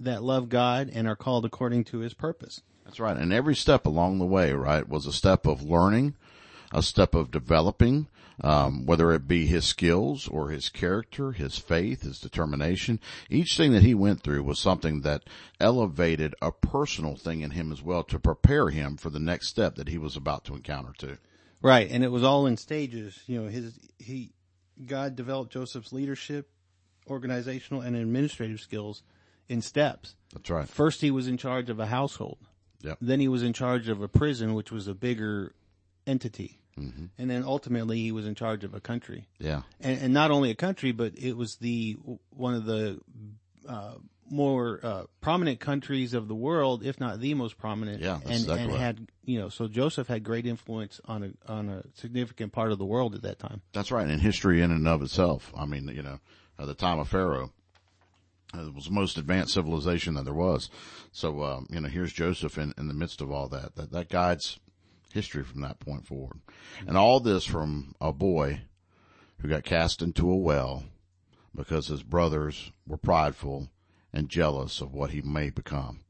that 0.00 0.22
love 0.22 0.48
God 0.48 0.90
and 0.92 1.06
are 1.06 1.16
called 1.16 1.44
according 1.44 1.84
to 1.84 1.98
His 1.98 2.14
purpose. 2.14 2.62
That's 2.84 2.98
right. 2.98 3.16
And 3.16 3.32
every 3.32 3.54
step 3.54 3.86
along 3.86 4.18
the 4.18 4.26
way, 4.26 4.52
right, 4.52 4.88
was 4.88 5.06
a 5.06 5.12
step 5.12 5.46
of 5.46 5.62
learning, 5.62 6.16
a 6.72 6.82
step 6.82 7.14
of 7.14 7.30
developing, 7.30 8.08
um, 8.42 8.86
whether 8.86 9.12
it 9.12 9.28
be 9.28 9.46
his 9.46 9.64
skills 9.64 10.26
or 10.28 10.48
his 10.48 10.68
character, 10.68 11.32
his 11.32 11.58
faith, 11.58 12.02
his 12.02 12.18
determination. 12.18 12.98
Each 13.30 13.56
thing 13.56 13.72
that 13.72 13.82
he 13.82 13.94
went 13.94 14.22
through 14.22 14.42
was 14.42 14.58
something 14.58 15.02
that 15.02 15.24
elevated 15.60 16.34
a 16.42 16.50
personal 16.50 17.16
thing 17.16 17.42
in 17.42 17.52
him 17.52 17.70
as 17.72 17.82
well 17.82 18.02
to 18.04 18.18
prepare 18.18 18.70
him 18.70 18.96
for 18.96 19.10
the 19.10 19.20
next 19.20 19.48
step 19.48 19.76
that 19.76 19.88
he 19.88 19.98
was 19.98 20.16
about 20.16 20.44
to 20.44 20.54
encounter 20.54 20.92
too. 20.96 21.18
Right, 21.60 21.88
and 21.90 22.02
it 22.02 22.10
was 22.10 22.24
all 22.24 22.46
in 22.46 22.56
stages. 22.56 23.20
You 23.26 23.42
know, 23.42 23.48
his 23.48 23.78
he 23.98 24.32
God 24.86 25.16
developed 25.16 25.52
Joseph's 25.52 25.92
leadership, 25.92 26.50
organizational, 27.08 27.82
and 27.82 27.96
administrative 27.96 28.60
skills 28.60 29.02
in 29.48 29.62
steps. 29.62 30.16
That's 30.32 30.50
right. 30.50 30.68
First, 30.68 31.00
he 31.00 31.10
was 31.10 31.28
in 31.28 31.36
charge 31.36 31.70
of 31.70 31.78
a 31.78 31.86
household. 31.86 32.38
Yep. 32.82 32.98
Then 33.00 33.20
he 33.20 33.28
was 33.28 33.42
in 33.42 33.52
charge 33.52 33.88
of 33.88 34.02
a 34.02 34.08
prison, 34.08 34.54
which 34.54 34.72
was 34.72 34.88
a 34.88 34.94
bigger 34.94 35.54
entity. 36.06 36.58
Mm-hmm. 36.78 37.06
And 37.18 37.30
then 37.30 37.44
ultimately 37.44 37.98
he 37.98 38.12
was 38.12 38.26
in 38.26 38.34
charge 38.34 38.64
of 38.64 38.74
a 38.74 38.80
country. 38.80 39.28
Yeah. 39.38 39.62
And, 39.80 40.00
and 40.00 40.14
not 40.14 40.30
only 40.30 40.50
a 40.50 40.54
country, 40.54 40.92
but 40.92 41.12
it 41.16 41.36
was 41.36 41.56
the, 41.56 41.96
one 42.30 42.54
of 42.54 42.64
the, 42.64 42.98
uh, 43.68 43.94
more, 44.32 44.80
uh, 44.82 45.04
prominent 45.20 45.60
countries 45.60 46.14
of 46.14 46.26
the 46.26 46.34
world, 46.34 46.84
if 46.84 46.98
not 46.98 47.20
the 47.20 47.34
most 47.34 47.58
prominent. 47.58 48.00
Yeah, 48.00 48.16
And, 48.24 48.30
exactly 48.30 48.62
and 48.62 48.72
right. 48.72 48.80
had, 48.80 49.08
you 49.24 49.38
know, 49.38 49.48
so 49.48 49.68
Joseph 49.68 50.08
had 50.08 50.24
great 50.24 50.46
influence 50.46 51.00
on 51.04 51.22
a, 51.22 51.52
on 51.52 51.68
a 51.68 51.84
significant 51.94 52.52
part 52.52 52.72
of 52.72 52.78
the 52.78 52.84
world 52.84 53.14
at 53.14 53.22
that 53.22 53.38
time. 53.38 53.60
That's 53.72 53.92
right. 53.92 54.08
And 54.08 54.20
history 54.20 54.62
in 54.62 54.70
and 54.70 54.88
of 54.88 55.02
itself. 55.02 55.52
I 55.56 55.66
mean, 55.66 55.86
you 55.88 56.02
know, 56.02 56.18
at 56.58 56.66
the 56.66 56.74
time 56.74 56.98
of 56.98 57.08
Pharaoh, 57.08 57.52
uh, 58.56 58.66
it 58.66 58.74
was 58.74 58.86
the 58.86 58.90
most 58.90 59.18
advanced 59.18 59.54
civilization 59.54 60.14
that 60.14 60.24
there 60.24 60.34
was. 60.34 60.70
So, 61.12 61.42
um, 61.42 61.66
you 61.70 61.80
know, 61.80 61.88
here's 61.88 62.12
Joseph 62.12 62.58
in, 62.58 62.74
in 62.78 62.88
the 62.88 62.94
midst 62.94 63.20
of 63.20 63.30
all 63.30 63.48
that. 63.48 63.76
That, 63.76 63.92
that 63.92 64.08
guides 64.08 64.58
history 65.12 65.42
from 65.44 65.60
that 65.60 65.78
point 65.78 66.06
forward. 66.06 66.40
And 66.86 66.96
all 66.96 67.20
this 67.20 67.44
from 67.44 67.94
a 68.00 68.12
boy 68.12 68.62
who 69.38 69.48
got 69.48 69.64
cast 69.64 70.00
into 70.00 70.30
a 70.30 70.36
well 70.36 70.84
because 71.54 71.88
his 71.88 72.02
brothers 72.02 72.72
were 72.86 72.96
prideful 72.96 73.68
and 74.12 74.28
jealous 74.28 74.80
of 74.80 74.92
what 74.92 75.10
he 75.10 75.22
may 75.22 75.50
become. 75.50 76.00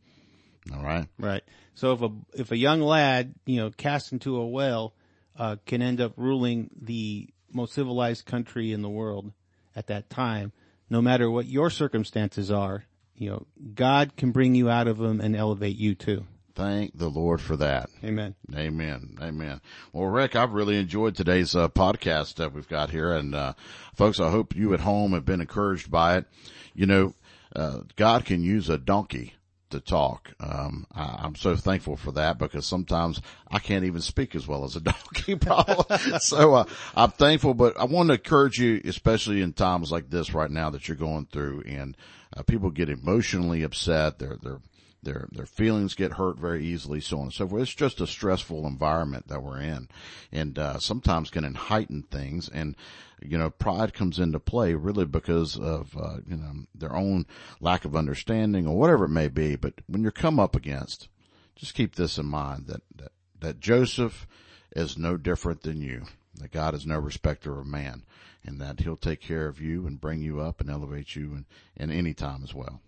All 0.74 0.82
right. 0.82 1.06
Right. 1.18 1.42
So 1.74 1.92
if 1.92 2.02
a 2.02 2.10
if 2.34 2.50
a 2.52 2.56
young 2.56 2.80
lad, 2.80 3.34
you 3.46 3.56
know, 3.56 3.70
cast 3.70 4.12
into 4.12 4.36
a 4.36 4.46
well, 4.46 4.94
uh, 5.36 5.56
can 5.66 5.82
end 5.82 6.00
up 6.00 6.12
ruling 6.16 6.70
the 6.80 7.28
most 7.50 7.74
civilized 7.74 8.26
country 8.26 8.72
in 8.72 8.82
the 8.82 8.88
world 8.88 9.32
at 9.74 9.86
that 9.88 10.10
time, 10.10 10.52
no 10.90 11.00
matter 11.02 11.30
what 11.30 11.46
your 11.46 11.70
circumstances 11.70 12.50
are, 12.50 12.84
you 13.16 13.30
know, 13.30 13.46
God 13.74 14.16
can 14.16 14.30
bring 14.30 14.54
you 14.54 14.68
out 14.68 14.88
of 14.88 14.98
them 14.98 15.20
and 15.20 15.34
elevate 15.36 15.76
you 15.76 15.94
too. 15.94 16.26
Thank 16.54 16.98
the 16.98 17.08
Lord 17.08 17.40
for 17.40 17.56
that. 17.56 17.88
Amen. 18.04 18.34
Amen. 18.54 19.16
Amen. 19.22 19.60
Well, 19.92 20.08
Rick, 20.08 20.36
I've 20.36 20.52
really 20.52 20.76
enjoyed 20.76 21.16
today's 21.16 21.56
uh, 21.56 21.68
podcast 21.68 22.34
that 22.34 22.52
we've 22.52 22.68
got 22.68 22.90
here. 22.90 23.12
And, 23.12 23.34
uh, 23.34 23.54
folks, 23.94 24.20
I 24.20 24.30
hope 24.30 24.54
you 24.54 24.74
at 24.74 24.80
home 24.80 25.12
have 25.12 25.24
been 25.24 25.40
encouraged 25.40 25.90
by 25.90 26.18
it. 26.18 26.26
You 26.74 26.84
know, 26.86 27.14
uh, 27.54 27.80
God 27.96 28.24
can 28.24 28.42
use 28.42 28.68
a 28.68 28.78
donkey 28.78 29.34
to 29.70 29.80
talk. 29.80 30.32
Um, 30.40 30.86
I, 30.94 31.20
I'm 31.22 31.34
so 31.34 31.56
thankful 31.56 31.96
for 31.96 32.12
that 32.12 32.38
because 32.38 32.66
sometimes 32.66 33.20
I 33.50 33.58
can't 33.58 33.84
even 33.84 34.00
speak 34.00 34.34
as 34.34 34.46
well 34.46 34.64
as 34.64 34.76
a 34.76 34.80
donkey. 34.82 35.34
probably. 35.36 36.18
so, 36.20 36.54
uh, 36.54 36.64
I'm 36.94 37.10
thankful, 37.10 37.54
but 37.54 37.78
I 37.78 37.84
want 37.84 38.08
to 38.08 38.14
encourage 38.14 38.58
you, 38.58 38.80
especially 38.84 39.42
in 39.42 39.52
times 39.52 39.90
like 39.90 40.10
this 40.10 40.34
right 40.34 40.50
now 40.50 40.70
that 40.70 40.88
you're 40.88 40.96
going 40.96 41.26
through 41.26 41.62
and, 41.66 41.96
uh, 42.34 42.42
people 42.42 42.70
get 42.70 42.88
emotionally 42.88 43.62
upset. 43.62 44.18
They're, 44.18 44.38
they're, 44.42 44.60
their 45.02 45.28
their 45.32 45.46
feelings 45.46 45.94
get 45.94 46.12
hurt 46.12 46.38
very 46.38 46.64
easily, 46.64 47.00
so 47.00 47.18
on 47.18 47.24
and 47.24 47.32
so 47.32 47.48
forth. 47.48 47.62
It's 47.62 47.74
just 47.74 48.00
a 48.00 48.06
stressful 48.06 48.66
environment 48.66 49.28
that 49.28 49.42
we're 49.42 49.60
in, 49.60 49.88
and 50.30 50.58
uh, 50.58 50.78
sometimes 50.78 51.30
can 51.30 51.54
heighten 51.54 52.02
things. 52.02 52.48
And 52.48 52.76
you 53.20 53.36
know, 53.36 53.50
pride 53.50 53.94
comes 53.94 54.18
into 54.18 54.38
play 54.38 54.74
really 54.74 55.04
because 55.04 55.58
of 55.58 55.96
uh, 55.96 56.18
you 56.26 56.36
know 56.36 56.52
their 56.74 56.94
own 56.94 57.26
lack 57.60 57.84
of 57.84 57.96
understanding 57.96 58.66
or 58.66 58.76
whatever 58.76 59.06
it 59.06 59.10
may 59.10 59.28
be. 59.28 59.56
But 59.56 59.74
when 59.86 60.02
you're 60.02 60.12
come 60.12 60.38
up 60.38 60.54
against, 60.54 61.08
just 61.56 61.74
keep 61.74 61.96
this 61.96 62.18
in 62.18 62.26
mind 62.26 62.66
that 62.68 62.82
that, 62.96 63.12
that 63.40 63.60
Joseph 63.60 64.26
is 64.74 64.96
no 64.96 65.16
different 65.16 65.62
than 65.62 65.80
you. 65.80 66.06
That 66.36 66.52
God 66.52 66.74
is 66.74 66.86
no 66.86 66.98
respecter 66.98 67.58
of 67.58 67.66
man, 67.66 68.04
and 68.44 68.60
that 68.60 68.80
He'll 68.80 68.96
take 68.96 69.20
care 69.20 69.48
of 69.48 69.60
you 69.60 69.86
and 69.86 70.00
bring 70.00 70.22
you 70.22 70.40
up 70.40 70.60
and 70.60 70.70
elevate 70.70 71.14
you 71.16 71.34
in, 71.34 71.46
in 71.76 71.90
any 71.90 72.14
time 72.14 72.42
as 72.42 72.54
well. 72.54 72.80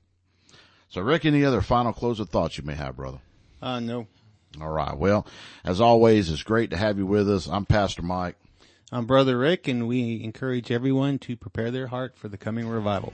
So 0.95 1.03
Rick, 1.03 1.25
any 1.25 1.45
other 1.45 1.61
final 1.61 1.93
closing 1.93 2.27
thoughts 2.27 2.57
you 2.57 2.63
may 2.63 2.77
have, 2.77 2.95
brother? 2.95 3.19
Uh, 3.61 3.81
no. 3.81 4.07
All 4.61 4.71
right. 4.71 4.97
Well, 4.97 5.27
as 5.65 5.81
always, 5.81 6.31
it's 6.31 6.45
great 6.45 6.71
to 6.71 6.77
have 6.77 6.99
you 6.99 7.05
with 7.05 7.29
us. 7.29 7.49
I'm 7.49 7.67
Pastor 7.67 8.03
Mike. 8.03 8.37
I'm 8.93 9.05
Brother 9.05 9.37
Rick 9.37 9.67
and 9.67 9.89
we 9.89 10.23
encourage 10.23 10.71
everyone 10.71 11.19
to 11.19 11.37
prepare 11.37 11.73
their 11.73 11.89
heart 11.89 12.17
for 12.17 12.29
the 12.29 12.37
coming 12.37 12.69
revival. 12.69 13.13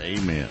Amen. 0.00 0.48